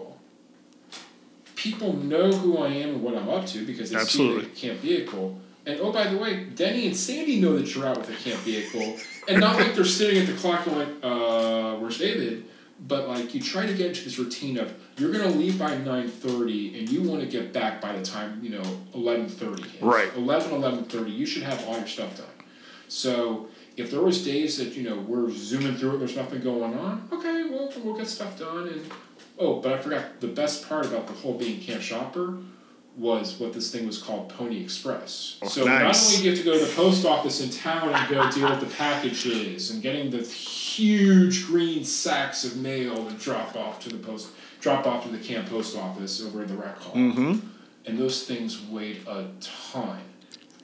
[1.61, 4.45] People know who I am and what I'm up to because they Absolutely.
[4.45, 5.39] see the camp vehicle.
[5.67, 8.39] And oh, by the way, Denny and Sandy know that you're out with a camp
[8.41, 8.97] vehicle,
[9.27, 12.45] and not like they're sitting at the clock going, uh, "Where's David?"
[12.87, 16.07] But like you try to get into this routine of you're gonna leave by nine
[16.09, 18.63] thirty, and you want to get back by the time you know
[18.95, 19.69] eleven thirty.
[19.81, 20.11] Right.
[20.15, 22.25] 11, 11.30, you should have all your stuff done.
[22.87, 26.73] So if there was days that you know we're zooming through it, there's nothing going
[26.73, 27.07] on.
[27.11, 28.67] Okay, well we'll get stuff done.
[28.67, 28.91] And
[29.39, 32.37] oh, but I forgot the best part about the whole being camp shopper
[32.97, 35.37] was what this thing was called Pony Express.
[35.41, 35.81] Oh, so nice.
[35.81, 38.29] not only do you have to go to the post office in town and go
[38.31, 43.79] deal with the packages and getting the huge green sacks of mail to drop off
[43.81, 44.29] to the post
[44.59, 46.95] drop off to the camp post office over in the rec hall.
[46.95, 47.39] Mm-hmm.
[47.85, 49.99] And those things weighed a ton,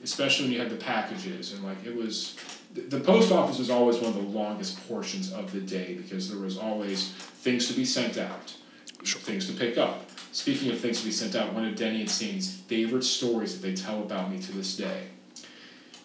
[0.02, 2.36] especially when you had the packages and like it was.
[2.74, 6.38] The post office was always one of the longest portions of the day because there
[6.38, 8.54] was always things to be sent out,
[9.02, 10.08] things to pick up.
[10.32, 13.66] Speaking of things to be sent out, one of Denny and Sandy's favorite stories that
[13.66, 15.04] they tell about me to this day.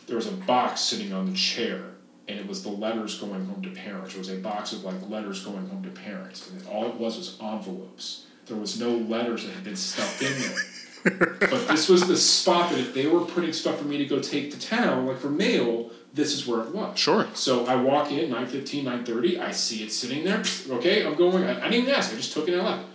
[0.07, 1.83] There was a box sitting on the chair,
[2.27, 4.15] and it was the letters going home to parents.
[4.15, 7.17] It was a box of like letters going home to parents, and all it was
[7.17, 8.25] was envelopes.
[8.45, 10.57] There was no letters that had been stuffed in there.
[11.03, 14.19] But this was the spot that if they were putting stuff for me to go
[14.19, 16.97] take to town, like for mail, this is where it was.
[16.97, 17.27] Sure.
[17.33, 20.43] So I walk in, 9.15, 9.30, I see it sitting there.
[20.69, 21.43] Okay, I'm going.
[21.43, 22.85] I, I didn't even ask, I just took it and left.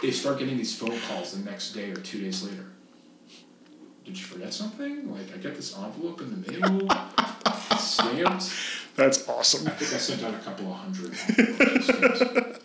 [0.00, 2.66] They start getting these phone calls the next day or two days later.
[4.04, 5.12] Did you forget something?
[5.12, 6.88] Like, I got this envelope in the mail,
[7.78, 8.50] stamped.
[8.96, 9.68] That's awesome.
[9.68, 12.58] I think I sent out a couple of hundred.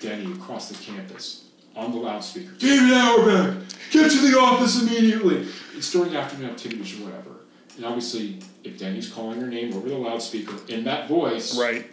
[0.00, 1.47] Danny across the campus
[1.78, 2.52] on the loudspeaker.
[2.58, 5.46] David Auerbach, get to the office immediately.
[5.76, 7.30] It's during afternoon activities or whatever.
[7.76, 11.86] And obviously, if Danny's calling her name over the loudspeaker in that voice, Right.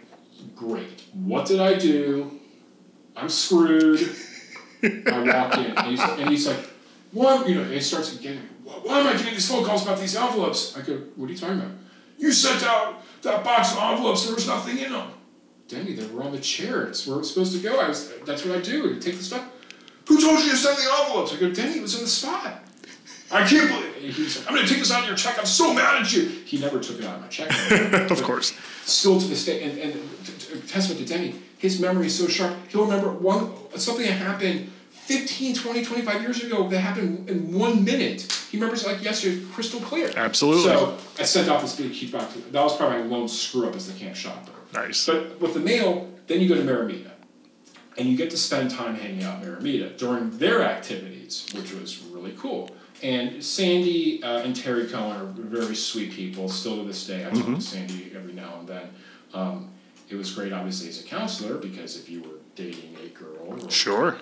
[0.56, 1.02] great.
[1.14, 2.32] What did I do?
[3.16, 4.00] I'm screwed.
[4.82, 6.58] I walk in, and he's, and he's like,
[7.12, 8.40] "What?" You know, and he starts again.
[8.64, 10.76] Why, why am I getting these phone calls about these envelopes?
[10.76, 11.70] I go, "What are you talking about?"
[12.18, 14.26] You sent out that box of envelopes.
[14.26, 15.08] There was nothing in them.
[15.68, 16.82] Danny, they were on the chair.
[16.84, 17.80] It's where it's supposed to go.
[17.80, 18.12] I was.
[18.26, 18.94] That's what I do.
[18.96, 19.48] I take the stuff.
[20.06, 21.34] Who told you to send the envelopes?
[21.34, 22.62] I go, Danny, it was in the spot.
[23.30, 24.12] I can't believe it.
[24.12, 25.36] He's like, I'm gonna take this out of your check.
[25.38, 26.22] I'm so mad at you.
[26.28, 27.50] He never took it out of my check.
[28.10, 28.52] Of course.
[28.84, 29.92] Still to this day, and, and
[30.24, 32.54] t- t- testament to Denny, his memory is so sharp.
[32.68, 37.84] He'll remember one something that happened 15, 20, 25 years ago that happened in one
[37.84, 38.22] minute.
[38.50, 40.12] He remembers it like yesterday, crystal clear.
[40.16, 40.62] Absolutely.
[40.64, 42.28] So I sent off this big keep back.
[42.52, 44.52] That was probably my lone screw up as the camp shopper.
[44.72, 45.06] Nice.
[45.06, 47.10] But with the mail, then you go to Marimeta.
[47.98, 52.02] And you get to spend time hanging out in Marimeta during their activities, which was
[52.12, 52.70] really cool.
[53.02, 57.26] And Sandy uh, and Terry Cohen are very sweet people, still to this day.
[57.26, 58.88] I talk to Sandy every now and then.
[59.34, 59.70] Um,
[60.08, 64.18] it was great, obviously, as a counselor, because if you were dating a girl, Sure.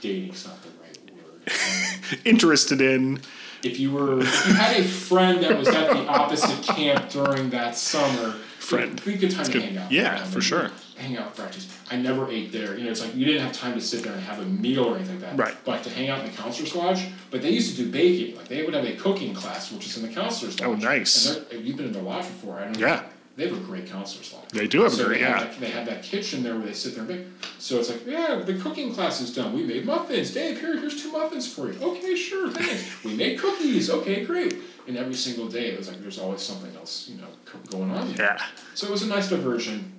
[0.00, 2.20] dating's not the right word.
[2.24, 3.20] Interested in.
[3.62, 7.50] if you were if you had a friend that was at the opposite camp during
[7.50, 8.92] that summer Friend.
[8.94, 10.70] it'd be a good time to hang out Yeah, for sure.
[11.02, 13.74] Hang out practice i never ate there you know it's like you didn't have time
[13.74, 15.56] to sit there and have a meal or anything like that Right.
[15.64, 18.48] but to hang out in the counselor's lodge but they used to do baking like
[18.48, 20.68] they would have a cooking class which is in the counselor's lodge.
[20.68, 21.36] Oh, nice.
[21.50, 23.02] and you've been in the lodge before i don't Yeah.
[23.36, 25.40] they have a great counselor's lodge They do have a great- they yeah.
[25.44, 27.26] that, they have that kitchen there where they sit there and bake.
[27.58, 29.52] So it's like, yeah, the cooking class is done.
[29.54, 30.32] We made muffins.
[30.34, 31.78] Dave, here, here's two muffins for you.
[31.80, 33.04] Okay, sure, thanks.
[33.04, 33.88] we made cookies.
[33.88, 34.56] Okay, great.
[34.88, 37.28] And every single day, it was like there's always something else, you know,
[37.70, 38.12] going on.
[38.12, 38.34] there.
[38.36, 38.42] Yeah.
[38.74, 39.91] So it was a nice diversion.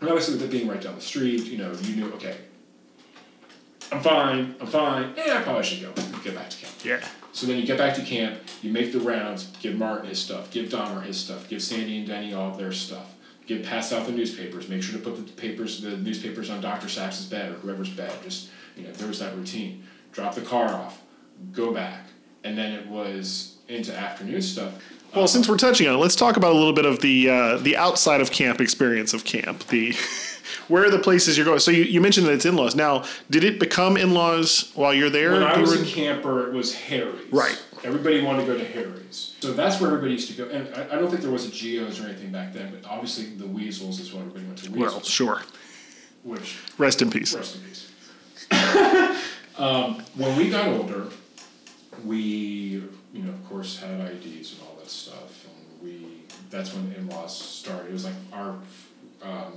[0.00, 2.36] And obviously, with it being right down the street, you know, you knew, okay,
[3.90, 5.14] I'm fine, I'm fine.
[5.16, 5.92] Yeah, I probably should go
[6.22, 6.74] get back to camp.
[6.84, 7.08] Yeah.
[7.32, 10.50] So then you get back to camp, you make the rounds, give Martin his stuff,
[10.50, 13.14] give Dahmer his stuff, give Sandy and Denny all of their stuff.
[13.46, 16.88] Give pass out the newspapers, make sure to put the papers the newspapers on Dr.
[16.88, 18.12] Sachs's bed or whoever's bed.
[18.22, 19.84] Just you know, there was that routine.
[20.12, 21.02] Drop the car off,
[21.52, 22.06] go back.
[22.44, 24.74] And then it was into afternoon stuff.
[25.14, 27.56] Well, since we're touching on it, let's talk about a little bit of the uh,
[27.58, 29.66] the outside of camp experience of camp.
[29.68, 29.96] The
[30.68, 31.60] where are the places you're going?
[31.60, 32.74] So you, you mentioned that it's in laws.
[32.74, 35.32] Now, did it become in laws while you're there?
[35.32, 37.32] When I was were- a camper, it was Harry's.
[37.32, 37.60] Right.
[37.84, 39.36] Everybody wanted to go to Harry's.
[39.40, 40.50] So that's where everybody used to go.
[40.50, 43.26] And I, I don't think there was a Geo's or anything back then, but obviously
[43.26, 44.70] the Weasels is what everybody went to.
[44.72, 44.92] Weasels.
[44.94, 45.42] well, sure.
[46.24, 47.34] which Rest in peace.
[47.34, 47.92] Rest in peace.
[49.58, 51.06] um, when we got older,
[52.04, 52.82] we,
[53.12, 56.24] you know, of course, had IDs and all stuff, and we.
[56.50, 57.90] That's when in-laws started.
[57.90, 58.56] It was like our,
[59.22, 59.52] um,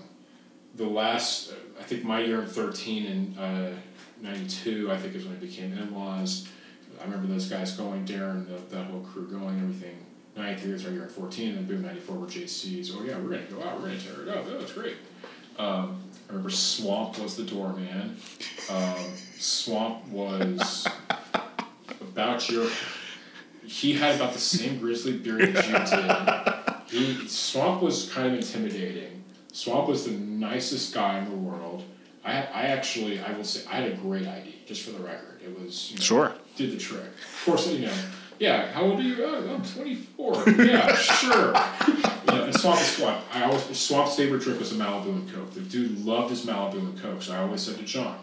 [0.75, 1.53] the last.
[1.79, 3.75] I think my year in thirteen and uh,
[4.21, 4.91] ninety two.
[4.91, 6.47] I think is when it became in-laws.
[6.99, 9.97] I remember those guys going, Darren, the, that whole crew going, everything.
[10.36, 12.91] 93 was our year in 14, and then boom, 94 were JCs.
[12.95, 14.45] Oh, yeah, we're going to go out, we're going to tear it up.
[14.47, 14.95] Oh, that's great.
[15.57, 18.17] Um, I remember Swamp was the doorman.
[18.69, 18.95] Um,
[19.38, 20.88] Swamp was
[21.99, 22.69] about your.
[23.66, 26.76] He had about the same grizzly beard as you did.
[26.89, 29.24] He Swamp was kind of intimidating.
[29.53, 31.84] Swamp was the nicest guy in the world.
[32.24, 35.41] I, I actually I will say I had a great ID just for the record.
[35.43, 36.34] It was you know, Sure.
[36.55, 37.01] did the trick.
[37.03, 37.93] Of course, you know.
[38.39, 39.16] Yeah, how old are you?
[39.24, 40.43] Oh, I'm 24.
[40.66, 41.53] Yeah, sure.
[41.53, 43.24] Know, and Swamp is Swamp.
[43.34, 45.53] I always Swamp's favorite drink was a Malibu and Coke.
[45.53, 48.18] The dude loved his Malibu and Coke, so I always said to John,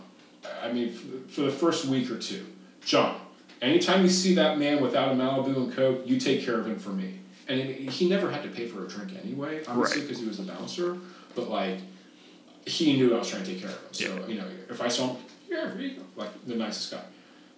[0.62, 0.92] I mean,
[1.28, 2.44] for the first week or two,
[2.84, 3.20] John,
[3.62, 6.78] anytime you see that man without a Malibu and Coke, you take care of him
[6.78, 7.20] for me.
[7.48, 10.08] And it, he never had to pay for a drink anyway, obviously, Right.
[10.08, 10.98] because he was a bouncer.
[11.34, 11.78] But like,
[12.66, 13.82] he knew I was trying to take care of him.
[13.92, 15.16] So you know, if I saw him,
[15.50, 17.00] yeah, here you go, like the nicest guy.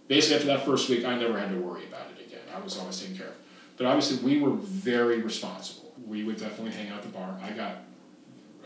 [0.06, 2.40] Basically, after that first week, I never had to worry about it again.
[2.54, 3.34] I was always taken care of.
[3.76, 5.92] But obviously, we were very responsible.
[6.06, 7.36] We would definitely hang out at the bar.
[7.42, 7.72] I got.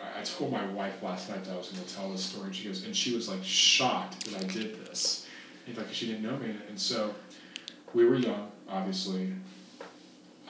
[0.02, 2.46] I- I told my wife last night that I was going to tell this story,
[2.48, 5.26] and she goes, and she was like shocked that I did this,
[5.66, 7.14] and like she didn't know me, and so
[7.94, 9.32] we were young, obviously.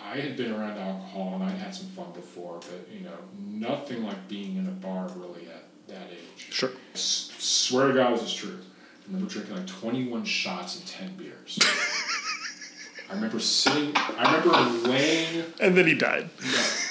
[0.02, 4.04] I had been around alcohol and I'd had some fun before, but you know, nothing
[4.04, 6.52] like being in a bar really at that age.
[6.52, 6.70] Sure.
[6.94, 8.58] S- swear to God, this is true.
[8.60, 11.58] I remember drinking like 21 shots and 10 beers.
[13.10, 16.30] I remember sitting, I remember laying, And then he died.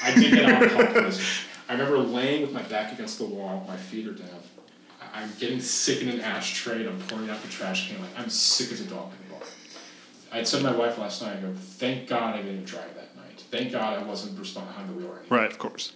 [0.03, 1.27] I did get alcohol poisoning.
[1.69, 4.27] I remember laying with my back against the wall, my feet are down.
[5.13, 8.01] I'm getting sick in an ashtray and I'm pouring out the trash can.
[8.01, 9.22] Like, I'm sick as a dog in the bar.
[10.33, 12.95] I had said to my wife last night, I go, thank God I didn't drive
[12.95, 13.43] that night.
[13.51, 15.29] Thank God I wasn't behind the wheel or anything.
[15.29, 15.93] Right, of course.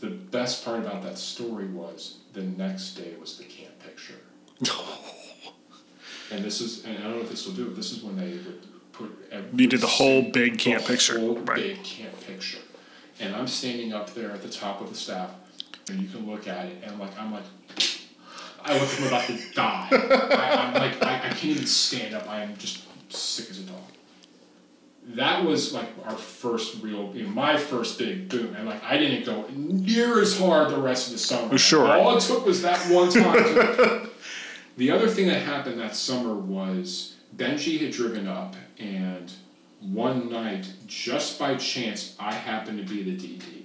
[0.00, 4.14] The best part about that story was the next day was the camp picture.
[6.30, 7.76] And this is, and I don't know if they still do it.
[7.76, 9.28] This is when they would put.
[9.30, 11.56] Every You did the whole big camp the picture, Whole right.
[11.56, 12.58] big camp picture,
[13.20, 15.30] and I'm standing up there at the top of the staff,
[15.88, 17.44] and you can look at it, and I'm like, I'm like,
[18.64, 19.88] I look like I'm about to die.
[19.92, 22.28] I, I'm like, I, I can't even stand up.
[22.28, 22.84] I am just
[23.14, 23.76] sick as a dog.
[25.06, 28.96] That was like our first real, you know, my first big boom, and like I
[28.96, 31.58] didn't go near as hard the rest of the summer.
[31.58, 31.86] Sure.
[31.86, 34.10] All it took was that one time.
[34.76, 39.32] The other thing that happened that summer was Benji had driven up, and
[39.80, 43.64] one night, just by chance, I happened to be the DD.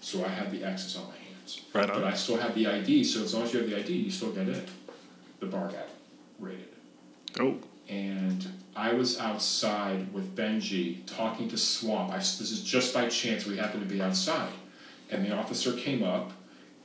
[0.00, 1.60] So I had the X's on my hands.
[1.72, 2.04] Right But.
[2.04, 4.32] I still have the ID, so as long as you have the ID, you still
[4.32, 4.62] get in.
[5.40, 5.88] The bar got
[6.38, 6.68] raided.
[7.40, 7.56] Oh.
[7.88, 12.10] And I was outside with Benji talking to Swamp.
[12.12, 14.52] I, this is just by chance we happened to be outside.
[15.10, 16.32] And the officer came up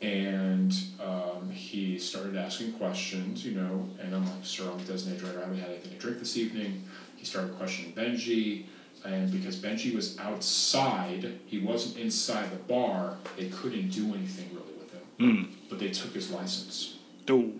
[0.01, 5.23] and um, he started asking questions, you know, and I'm like, sir, I'm the designated
[5.23, 5.39] driver.
[5.39, 6.83] I haven't had anything to drink this evening.
[7.15, 8.65] He started questioning Benji,
[9.05, 14.73] and because Benji was outside, he wasn't inside the bar, they couldn't do anything really
[14.77, 15.55] with him.
[15.69, 16.97] But they took his license
[17.29, 17.51] Oh.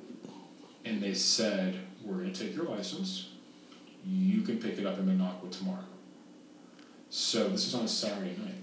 [0.85, 3.29] and they said, "We're going to take your license.
[4.07, 5.83] You can pick it up in Minocqua tomorrow."
[7.09, 8.55] So this is on a Saturday night.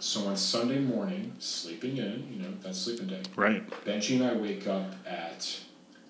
[0.00, 3.22] So on Sunday morning, sleeping in, you know, that's sleeping day.
[3.34, 3.68] Right.
[3.84, 5.60] Benji and I wake up at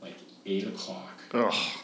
[0.02, 1.20] like eight o'clock.
[1.32, 1.82] Oh.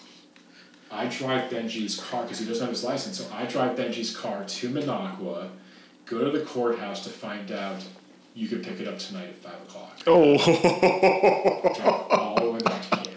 [0.90, 3.18] I drive Benji's car because he doesn't have his license.
[3.18, 5.48] So I drive Benji's car to Minocqua,
[6.04, 7.82] go to the courthouse to find out
[8.34, 9.98] you could pick it up tonight at five o'clock.
[10.06, 10.36] Oh.
[11.74, 13.08] Drive all the way back to camp.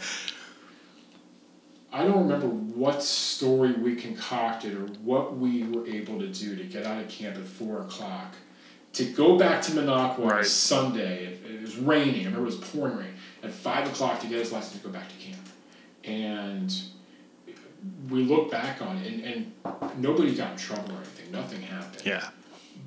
[1.98, 6.64] I don't remember what story we concocted or what we were able to do to
[6.64, 8.36] get out of camp at four o'clock.
[8.94, 10.44] To go back to Minocqua on.
[10.44, 12.22] Sunday, it, it was raining.
[12.22, 13.14] I remember it was pouring rain.
[13.42, 15.50] At five o'clock to get his license to go back to camp,
[16.04, 16.74] and
[18.10, 19.52] we look back on it, and, and
[19.98, 21.32] nobody got in trouble or anything.
[21.32, 22.30] Nothing happened yeah.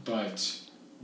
[0.04, 0.60] but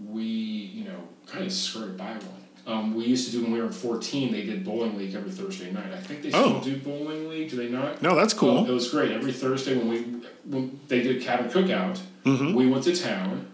[0.08, 2.45] we, you know, kind of skirted by one.
[2.66, 5.70] Um, we used to do when we were 14, they did bowling league every Thursday
[5.70, 5.92] night.
[5.92, 6.60] I think they still Oh.
[6.64, 8.02] do bowling league, do they not?
[8.02, 8.70] No, that's Well, cool.
[8.70, 9.12] it was great.
[9.12, 9.98] Every Thursday when we
[10.44, 13.46] when they did cabin cookout, we went to town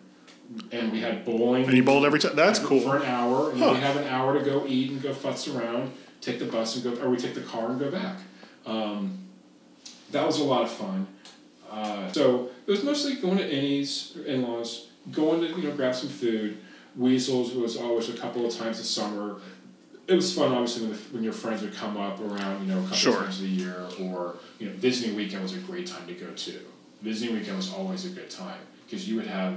[0.70, 1.62] and we had bowling.
[1.62, 1.68] Mm-hmm.
[1.70, 2.34] And you bowled every time.
[2.36, 2.80] That's cool.
[2.80, 3.72] for an hour, and Huh.
[3.74, 5.90] we have an hour to go eat and go futz around,
[6.22, 8.16] take the bus and go, or we take the car and go back.
[8.66, 9.18] Um,
[10.10, 11.06] that was a lot of fun.
[11.70, 16.08] Uh, so it was mostly going to Innie's, in-laws, going to you know grab some
[16.08, 16.56] food.
[16.96, 19.36] Weasels was always a couple of times a summer.
[20.08, 22.78] it was fun, obviously, when, the, when your friends would come up around, you know,
[22.80, 23.22] a couple Sure.
[23.22, 26.58] times a year, or you know, visiting weekend was a great time to go to.
[27.02, 29.54] Visiting weekend was always a good time because you would have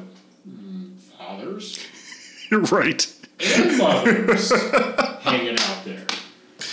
[0.49, 1.79] mm, fathers
[2.49, 3.05] You're right.
[3.43, 4.51] and mothers
[5.21, 6.05] hanging out there,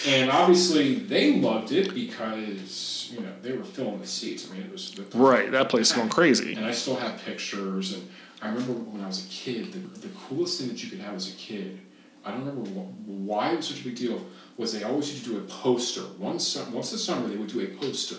[0.07, 4.49] and obviously they loved it because you know they were filling the seats.
[4.51, 5.51] I mean, it was the Right.
[5.51, 6.55] That place is going crazy.
[6.55, 7.95] and I still have pictures.
[7.95, 8.09] And
[8.43, 11.15] I remember when I was a kid, the, the coolest thing that you could have
[11.15, 11.79] as a kid,
[12.25, 14.21] I don't remember wh- why it was such a big deal,
[14.57, 16.03] was they always used to do a poster.
[16.19, 18.17] Once, once a summer, they would do a poster.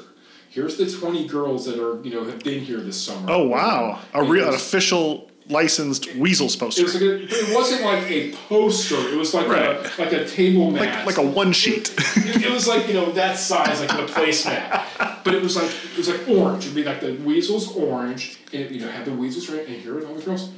[0.49, 3.27] Here's the 20 girls that are, you know, have been here this summer.
[3.31, 3.99] Oh wow.
[4.13, 6.83] A And real was- official licensed Weasels It poster.
[6.83, 8.95] was like a, it wasn't like a poster.
[9.09, 9.75] It was like Right.
[9.75, 11.05] a like a table mat.
[11.05, 11.93] Like like a one sheet.
[12.15, 15.23] it, it was like you know that size, like the placemat.
[15.23, 16.63] But it was like it was like orange.
[16.65, 19.75] It'd be like the weasels orange, and it, you know had the weasels right, and
[19.75, 20.49] here are all the girls.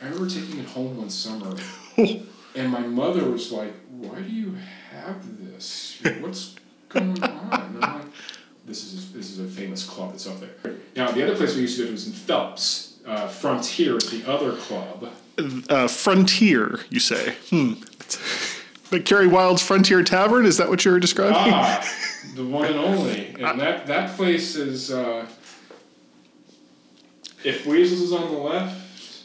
[0.00, 1.54] I remember taking it home one summer,
[1.96, 4.56] and my mother was like, "Why do you
[4.90, 5.98] have this?
[6.20, 6.56] What's
[6.88, 8.06] going on?" And I'm like,
[8.66, 11.62] "This is this is a famous club that's up there." Now the other place we
[11.62, 12.91] used to go to was in Phelps.
[13.06, 15.10] Uh, Frontier is the other club.
[15.68, 17.34] uh, Frontier, you say?
[17.50, 17.74] Hmm.
[18.90, 20.44] The Carrie Wild's Frontier Tavern.
[20.46, 21.34] Is that what you're describing?
[21.36, 21.82] Ah,
[22.36, 24.90] the one and only, and that that place is.
[24.90, 25.26] Uh,
[27.42, 29.24] if Weasels is on the left,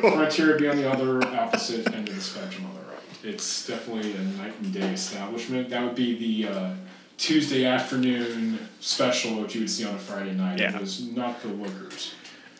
[0.00, 3.00] Frontier would be on the other opposite end of the spectrum on the right.
[3.24, 5.68] It's definitely a night and day establishment.
[5.68, 6.70] That would be the uh,
[7.18, 10.60] Tuesday afternoon special which you would see on a Friday night.
[10.60, 10.74] Yeah.
[10.76, 12.14] It was not for lookers.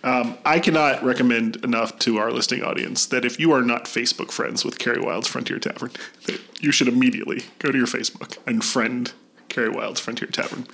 [0.04, 4.32] Um, I cannot recommend enough to our listening audience that if you are not Facebook
[4.32, 5.92] friends with Carrie Wild's Frontier Tavern,
[6.26, 9.12] that you should immediately go to your Facebook and friend
[9.48, 10.66] Carrie Wild's Frontier Tavern.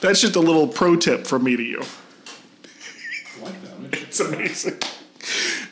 [0.00, 1.82] That's just a little pro tip from me to you.
[3.38, 3.72] I like that.
[3.72, 4.78] I'm gonna check It's amazing.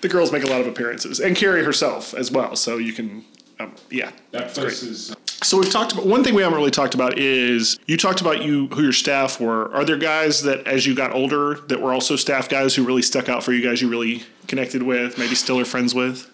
[0.01, 2.57] The girls make a lot of appearances, and Carrie herself as well.
[2.57, 3.25] So you can,
[3.61, 4.65] um, yeah, That it's great.
[4.67, 5.14] place is.
[5.45, 8.43] So we've talked about one thing we haven't really talked about is you talked about
[8.43, 9.71] you who your staff were.
[9.75, 13.03] Are there guys that as you got older that were also staff guys who really
[13.03, 16.31] stuck out for you guys you really connected with, maybe still are friends with?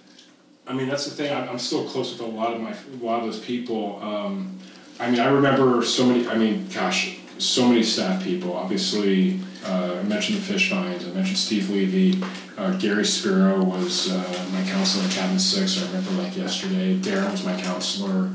[0.68, 1.32] I mean, that's the thing.
[1.36, 4.00] I'm, still close with a lot of my a lot of those people.
[4.00, 4.56] Um,
[5.00, 6.28] I mean, I remember so many.
[6.28, 8.54] I mean, gosh, so many staff people.
[8.54, 11.04] Obviously, uh, I mentioned the fish finds.
[11.04, 12.22] I mentioned Steve Levy.
[12.56, 15.82] Uh, Gary Spiro was uh, my counselor in Cabin Six.
[15.82, 16.96] I remember like yesterday.
[16.96, 18.30] Darren was my counselor.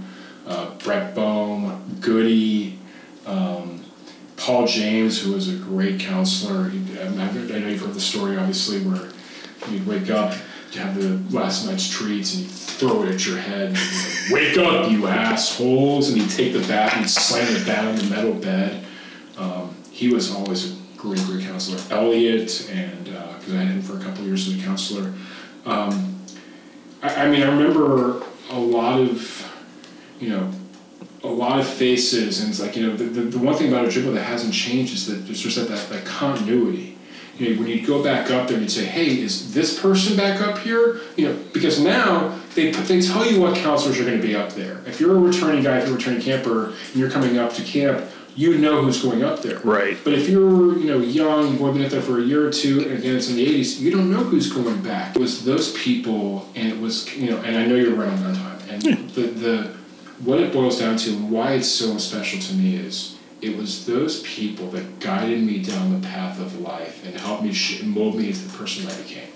[0.45, 2.79] Uh, Brett Bohm, Goody.
[3.25, 3.83] Um,
[4.37, 6.69] Paul James, who was a great counselor.
[6.69, 9.09] He, I, know you've heard the story, obviously, where
[9.71, 10.35] you'd wake up,
[10.71, 13.69] you have the last night's treats, and you throw it at your head.
[13.69, 16.09] And like, wake up, you assholes!
[16.09, 18.85] And you take the bat and slam the bat on the metal bed.
[19.37, 21.79] Um, he was always a great, great counselor.
[21.95, 25.13] Elliot, and because I had him for a couple years as a counselor.
[25.65, 26.19] Um,
[27.01, 29.44] I, I mean, I remember a lot of,
[30.25, 30.51] you know,
[31.23, 33.87] a lot of faces, and it's like you know the, the, the one thing about
[33.87, 36.97] Ojibwa that hasn't changed is that there's just that, that, that continuity.
[37.37, 40.17] You know, when you go back up there and you say, "Hey, is this person
[40.17, 44.05] back up here?" You know, because now they put, they tell you what counselors are
[44.05, 44.81] going to be up there.
[44.87, 47.63] If you're a returning guy, if you're a returning camper, and you're coming up to
[47.63, 48.03] camp,
[48.35, 49.59] you know who's going up there.
[49.59, 49.97] Right.
[50.03, 52.51] But if you're you know young, you've only been up there for a year or
[52.51, 55.15] two, and again it's in the '80s, you don't know who's going back.
[55.15, 58.35] It was those people, and it was you know, and I know you're running on
[58.35, 59.84] time, and the the
[60.23, 63.85] what it boils down to and why it's so special to me is it was
[63.85, 68.15] those people that guided me down the path of life and helped me sh- mold
[68.15, 69.29] me into the person I became.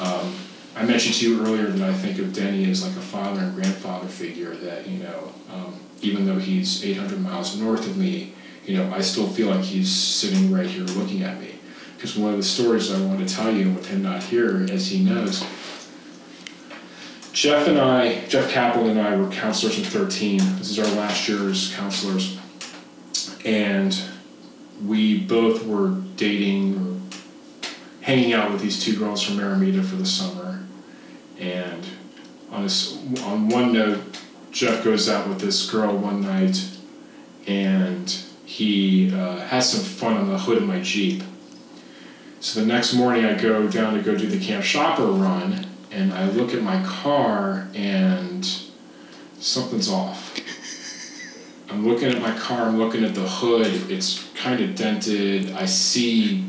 [0.00, 0.34] Um,
[0.76, 3.54] I mentioned to you earlier that I think of Denny as like a father and
[3.54, 8.34] grandfather figure that, you know, um, even though he's 800 miles north of me,
[8.66, 11.54] you know, I still feel like he's sitting right here looking at me.
[11.96, 14.88] Because one of the stories I want to tell you with him not here, as
[14.88, 15.44] he knows,
[17.32, 20.38] Jeff and I, Jeff Kaplan and I were counselors in 13.
[20.58, 22.38] This is our last year's counselors.
[23.44, 23.98] And
[24.84, 27.70] we both were dating or
[28.02, 30.64] hanging out with these two girls from Aramita for the summer.
[31.38, 31.86] And
[32.50, 34.00] on, this, on one note,
[34.50, 36.68] Jeff goes out with this girl one night
[37.46, 38.10] and
[38.44, 41.22] he uh, has some fun on the hood of my Jeep.
[42.40, 46.12] So the next morning I go down to go do the Camp Shopper run and
[46.12, 48.44] I look at my car and
[49.38, 50.38] something's off.
[51.70, 55.52] I'm looking at my car, I'm looking at the hood, it's kind of dented.
[55.52, 56.44] I see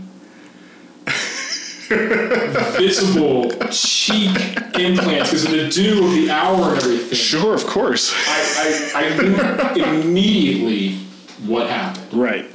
[2.77, 4.35] visible cheek
[4.79, 7.17] implants because of the dew of the hour and everything.
[7.17, 8.13] Sure, of course.
[8.27, 10.95] I, I, I knew immediately
[11.45, 12.13] what happened.
[12.13, 12.45] Right.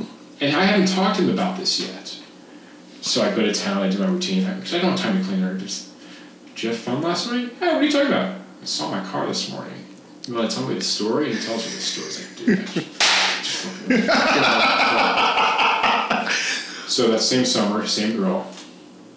[0.40, 2.18] And I hadn't talked to him about this yet.
[3.00, 5.24] So I go to town, I do my routine, because I don't have time to
[5.24, 5.54] clean her.
[5.56, 5.90] Just,
[6.56, 7.52] Jeff fun last night?
[7.60, 8.40] Hey, what are you talking about?
[8.62, 9.74] I saw my car this morning.
[10.26, 11.26] You want to tell me the story?
[11.30, 12.08] And he tells me the story.
[12.08, 12.68] It's like, dude,
[16.88, 18.50] so that same summer, same girl,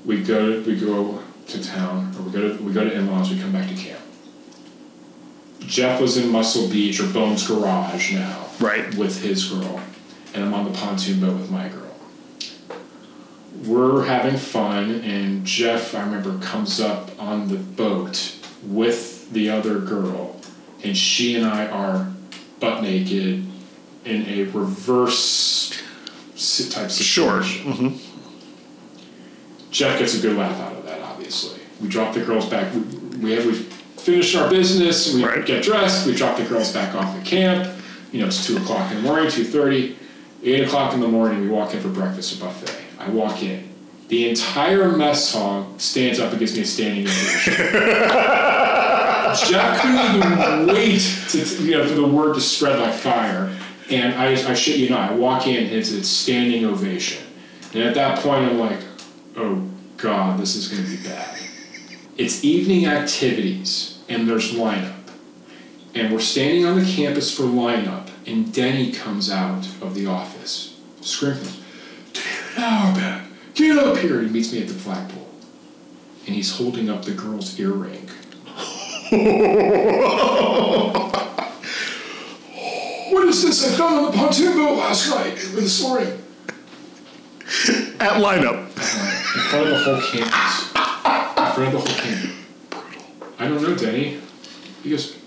[0.06, 3.32] we go we go to town, or we go to we go to in-laws.
[3.32, 4.00] We come back to camp.
[5.62, 8.94] Jeff was in Muscle Beach or Bones Garage now, Right.
[8.96, 9.80] with his girl,
[10.34, 11.89] and I'm on the pontoon boat with my girl.
[13.66, 19.80] We're having fun, and Jeff, I remember, comes up on the boat with the other
[19.80, 20.40] girl,
[20.84, 22.08] and she and I are
[22.60, 23.46] butt naked
[24.06, 25.72] in a reverse
[26.72, 27.44] type Sure.
[27.44, 28.00] situation.
[29.72, 31.60] Jeff gets a good laugh out of that, obviously.
[31.82, 32.74] We drop the girls back.
[32.74, 32.80] We,
[33.20, 35.14] we have we finish our business.
[35.14, 35.46] We Right.
[35.46, 36.08] get dressed.
[36.08, 37.70] We drop the girls back off at camp.
[38.12, 39.96] You know, it's two o'clock in the morning, two thirty.
[40.44, 42.74] Eight o'clock in the morning, we walk in for breakfast at buffet.
[43.00, 43.68] I walk in.
[44.10, 47.54] The entire mess hall stands up and gives me a standing ovation.
[49.48, 53.56] Jack couldn't even wait to, you know, for the word to spread like fire.
[53.90, 57.26] And I, I shit you not, I walk in and it's a standing ovation.
[57.74, 58.80] And at that point, I'm like,
[59.38, 61.38] oh God, this is going to be bad.
[62.18, 64.94] It's evening activities, and there's lineup.
[65.96, 70.78] And we're standing on the campus for lineup, and Denny comes out of the office,
[71.02, 71.54] screaming,
[72.62, 73.24] Auerbach,
[73.56, 74.22] get up here!
[74.22, 75.28] He meets me at the flagpole.
[76.26, 78.08] And he's holding up the girl's earring.
[83.12, 86.22] what is this I found on the pontoon boat last night, or this morning?
[88.00, 88.68] At lineup.
[88.68, 90.68] in front of the whole campus.
[90.68, 92.32] In front of the whole campus.
[93.40, 94.20] I don't know, Denny.
[94.84, 95.18] He goes,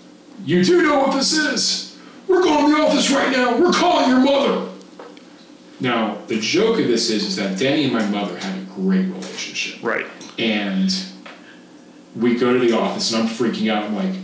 [0.45, 1.99] You do know what this is.
[2.27, 3.57] We're going to the office right now.
[3.59, 4.69] We're calling your mother.
[5.79, 9.05] Now, the joke of this is, is that Denny and my mother had a great
[9.07, 9.83] relationship.
[9.83, 10.05] Right.
[10.37, 10.93] And
[12.15, 13.83] we go to the office, and I'm freaking out.
[13.85, 14.15] I'm like,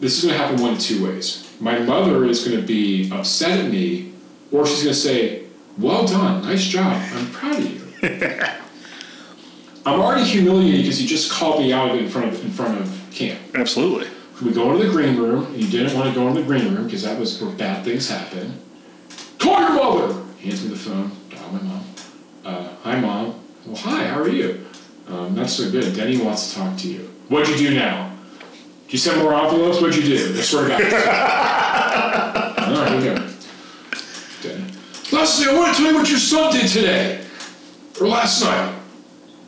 [0.00, 1.48] this is going to happen one of two ways.
[1.60, 4.12] My mother is going to be upset at me,
[4.50, 5.44] or she's going to say,
[5.78, 8.40] well done, nice job, I'm proud of you.
[9.86, 13.08] I'm already humiliated because you just called me out in front of, in front of
[13.10, 13.40] camp.
[13.54, 14.08] Absolutely.
[14.44, 16.74] We go into the green room, and you didn't want to go into the green
[16.74, 18.60] room because that was where bad things happen.
[19.38, 20.21] Call your mother!
[20.42, 21.84] Hands me the phone, dial my mom.
[22.44, 23.40] Uh, hi, mom.
[23.64, 24.66] Well, hi, how are you?
[25.06, 25.94] Um, not so good.
[25.94, 27.08] Denny wants to talk to you.
[27.28, 28.12] What'd you do now?
[28.86, 29.80] Did you send more envelopes?
[29.80, 30.34] What'd you do?
[30.36, 32.58] I swear to God.
[32.58, 33.28] All right, here we go.
[34.42, 34.64] Denny.
[35.12, 37.24] Leslie, I want to tell you what your son did today.
[38.00, 38.74] Or last night.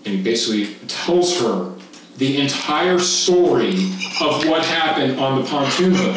[0.05, 1.75] And he basically tells her
[2.19, 3.91] the entire story
[4.21, 6.17] of what happened on the pontoon boat.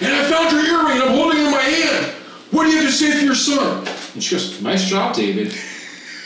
[0.00, 2.06] And I found your earring and I'm holding it in my hand.
[2.50, 3.86] What do you have to say for your son?
[4.14, 5.54] And she goes, Nice job, David.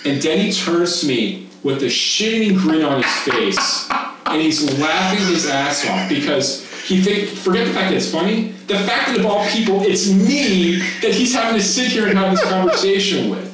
[0.05, 3.91] And Denny turns to me with a shitting grin on his face,
[4.27, 8.49] and he's laughing his ass off because he think forget the fact that it's funny.
[8.67, 12.19] The fact that of all people, it's me that he's having to sit here and
[12.19, 13.51] have this conversation with.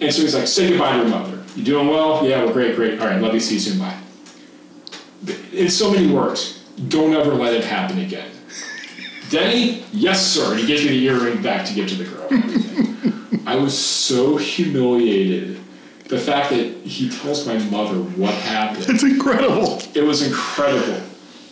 [0.00, 1.42] And so he's like, "Say goodbye to your mother.
[1.56, 2.26] You doing well?
[2.26, 2.98] Yeah, well, great, great.
[3.00, 3.40] All right, love you.
[3.40, 3.78] See you soon.
[3.78, 3.98] Bye."
[5.52, 8.30] In so many words, don't ever let it happen again.
[9.30, 10.52] Denny, yes, sir.
[10.52, 13.13] And he gives me the earring back to give to the girl.
[13.54, 15.60] I was so humiliated.
[16.08, 19.80] The fact that he tells my mother what happened, It's incredible.
[19.94, 21.00] it was incredible.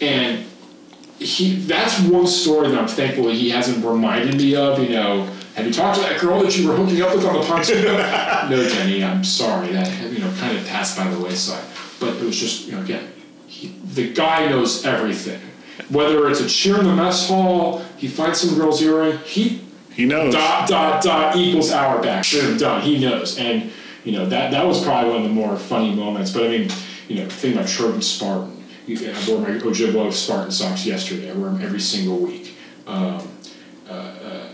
[0.00, 0.44] And
[1.20, 5.26] he that's one story that I'm thankful that he hasn't reminded me of, you know,
[5.54, 7.84] have you talked to that girl that you were hooking up with on the pontoon?
[8.50, 9.68] no, Jenny, I'm sorry.
[9.72, 11.64] That you know kind of passed by the wayside.
[12.00, 13.12] But it was just, you know, again,
[13.46, 15.40] he, the guy knows everything.
[15.88, 19.62] Whether it's a cheer in the mess hall, he finds some girl's earring, he
[19.94, 20.32] He knows.
[20.34, 22.24] dot dot dot equals Auerbach.
[22.30, 22.80] Boom, done.
[22.82, 23.70] He knows, and
[24.04, 26.30] you know that that was probably one of the more funny moments.
[26.32, 26.70] But I mean,
[27.08, 28.58] you know, think about Trojan Spartan.
[28.88, 31.30] I wore my Ojibwa Spartan socks yesterday.
[31.30, 32.54] I wear them every single week.
[32.86, 33.28] Um,
[33.88, 34.48] uh, uh,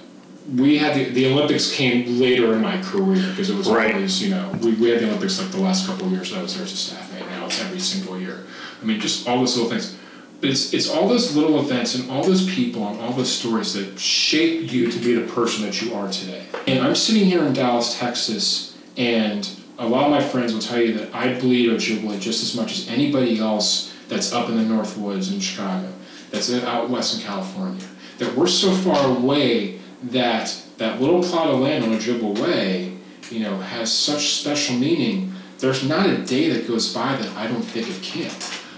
[0.56, 3.94] we had the, the Olympics came later in my career because it was Right.
[3.94, 6.38] always you know we, we had the Olympics like the last couple of years that
[6.38, 7.24] I was there as a staff mate.
[7.30, 8.44] Now it's every single year.
[8.80, 9.96] I mean, just all those little things.
[10.40, 13.74] But it's, it's all those little events and all those people and all those stories
[13.74, 16.46] that shape you to be the person that you are today.
[16.66, 20.80] And I'm sitting here in Dallas, Texas, and a lot of my friends will tell
[20.80, 24.62] you that I bleed Ojibwa just as much as anybody else that's up in the
[24.62, 25.92] North Woods in Chicago,
[26.30, 27.84] that's out west in California.
[28.18, 32.96] That we're so far away that that little plot of land on Ojibwa Way,
[33.30, 35.32] you know, has such special meaning.
[35.58, 38.32] There's not a day that goes by that I don't think of camp.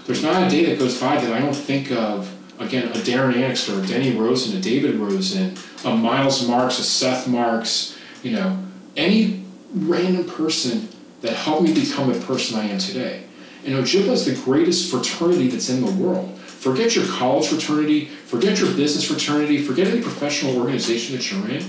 [0.05, 3.35] There's not a day that goes by that I don't think of, again, a Darren
[3.35, 8.57] Annixter, a Denny Rosen, a David Rosen, a Miles Marks, a Seth Marks, you know,
[8.97, 9.43] any
[9.73, 10.89] random person
[11.21, 13.23] that helped me become the person I am today.
[13.63, 16.37] And Ojibwa is the greatest fraternity that's in the world.
[16.39, 21.63] Forget your college fraternity, forget your business fraternity, forget any professional organization that you're in.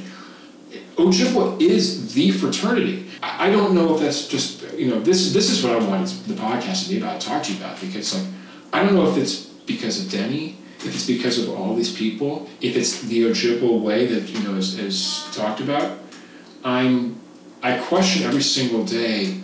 [0.96, 3.08] Ojibwa is the fraternity.
[3.22, 6.34] I don't know if that's just you know this this is what I wanted the
[6.34, 8.26] podcast to be about, to talk to you about because like
[8.72, 12.48] I don't know if it's because of Denny, if it's because of all these people,
[12.60, 15.98] if it's the Ojibwa way that you know is, is talked about.
[16.64, 17.20] I'm
[17.62, 19.42] I question every single day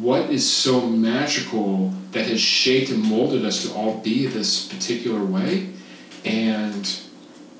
[0.00, 5.24] what is so magical that has shaped and molded us to all be this particular
[5.24, 5.68] way
[6.24, 7.00] and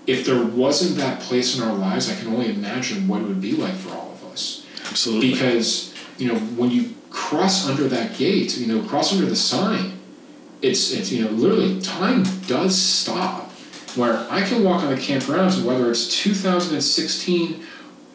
[0.06, 3.40] if there wasn't that place in our lives i can only imagine what it would
[3.40, 5.32] be like for all of us Absolutely.
[5.32, 9.92] because you know when you cross under that gate you know cross under the sign
[10.62, 13.50] it's it's you know literally time does stop
[13.96, 17.64] where i can walk on the campgrounds and whether it's 2016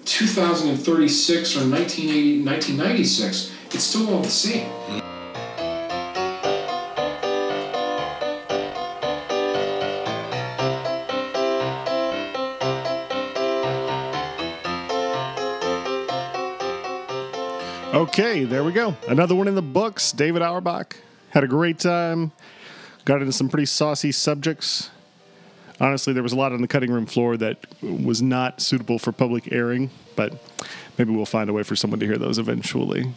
[0.05, 4.69] 2036 or 1980 1996 it's still all the same
[18.13, 18.95] Okay, there we go.
[19.07, 20.11] Another one in the books.
[20.11, 20.97] David Auerbach
[21.31, 22.31] had a great time.
[23.05, 24.91] Got into some pretty saucy subjects.
[25.81, 29.11] Honestly, there was a lot on the cutting room floor that was not suitable for
[29.11, 30.39] public airing, but
[30.99, 33.11] maybe we'll find a way for someone to hear those eventually.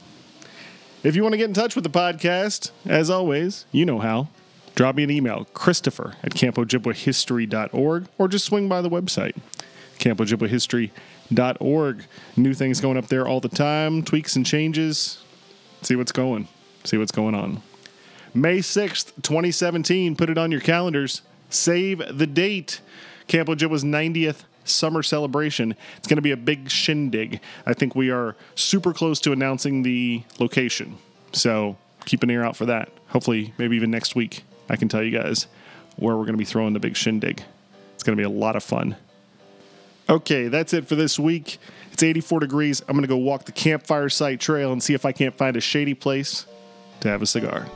[1.03, 4.29] If you want to get in touch with the podcast, as always, you know how.
[4.77, 9.37] Drop me an email, Christopher at campojibwahistory.org, or just swing by the website,
[9.99, 10.91] campojibwahistory.org.
[11.31, 15.23] New things going up there all the time, tweaks and changes.
[15.83, 16.49] See what's going.
[16.85, 17.63] See what's going on.
[18.35, 20.15] May 6th, 2017.
[20.17, 21.23] Put it on your calendars.
[21.51, 22.81] Save the date.
[23.29, 25.75] Camp Ojibwa's 90th summer celebration.
[25.97, 27.41] It's going to be a big shindig.
[27.65, 30.99] I think we are super close to announcing the location.
[31.33, 32.91] So keep an ear out for that.
[33.09, 35.47] Hopefully, maybe even next week, I can tell you guys
[35.97, 37.43] where we're going to be throwing the big shindig.
[37.95, 38.97] It's going to be a lot of fun.
[40.09, 41.59] Okay, that's it for this week.
[41.93, 42.83] It's 84 degrees.
[42.83, 45.57] I'm going to go walk the campfire site trail and see if I can't find
[45.57, 46.47] a shady place
[47.01, 47.67] to have a cigar.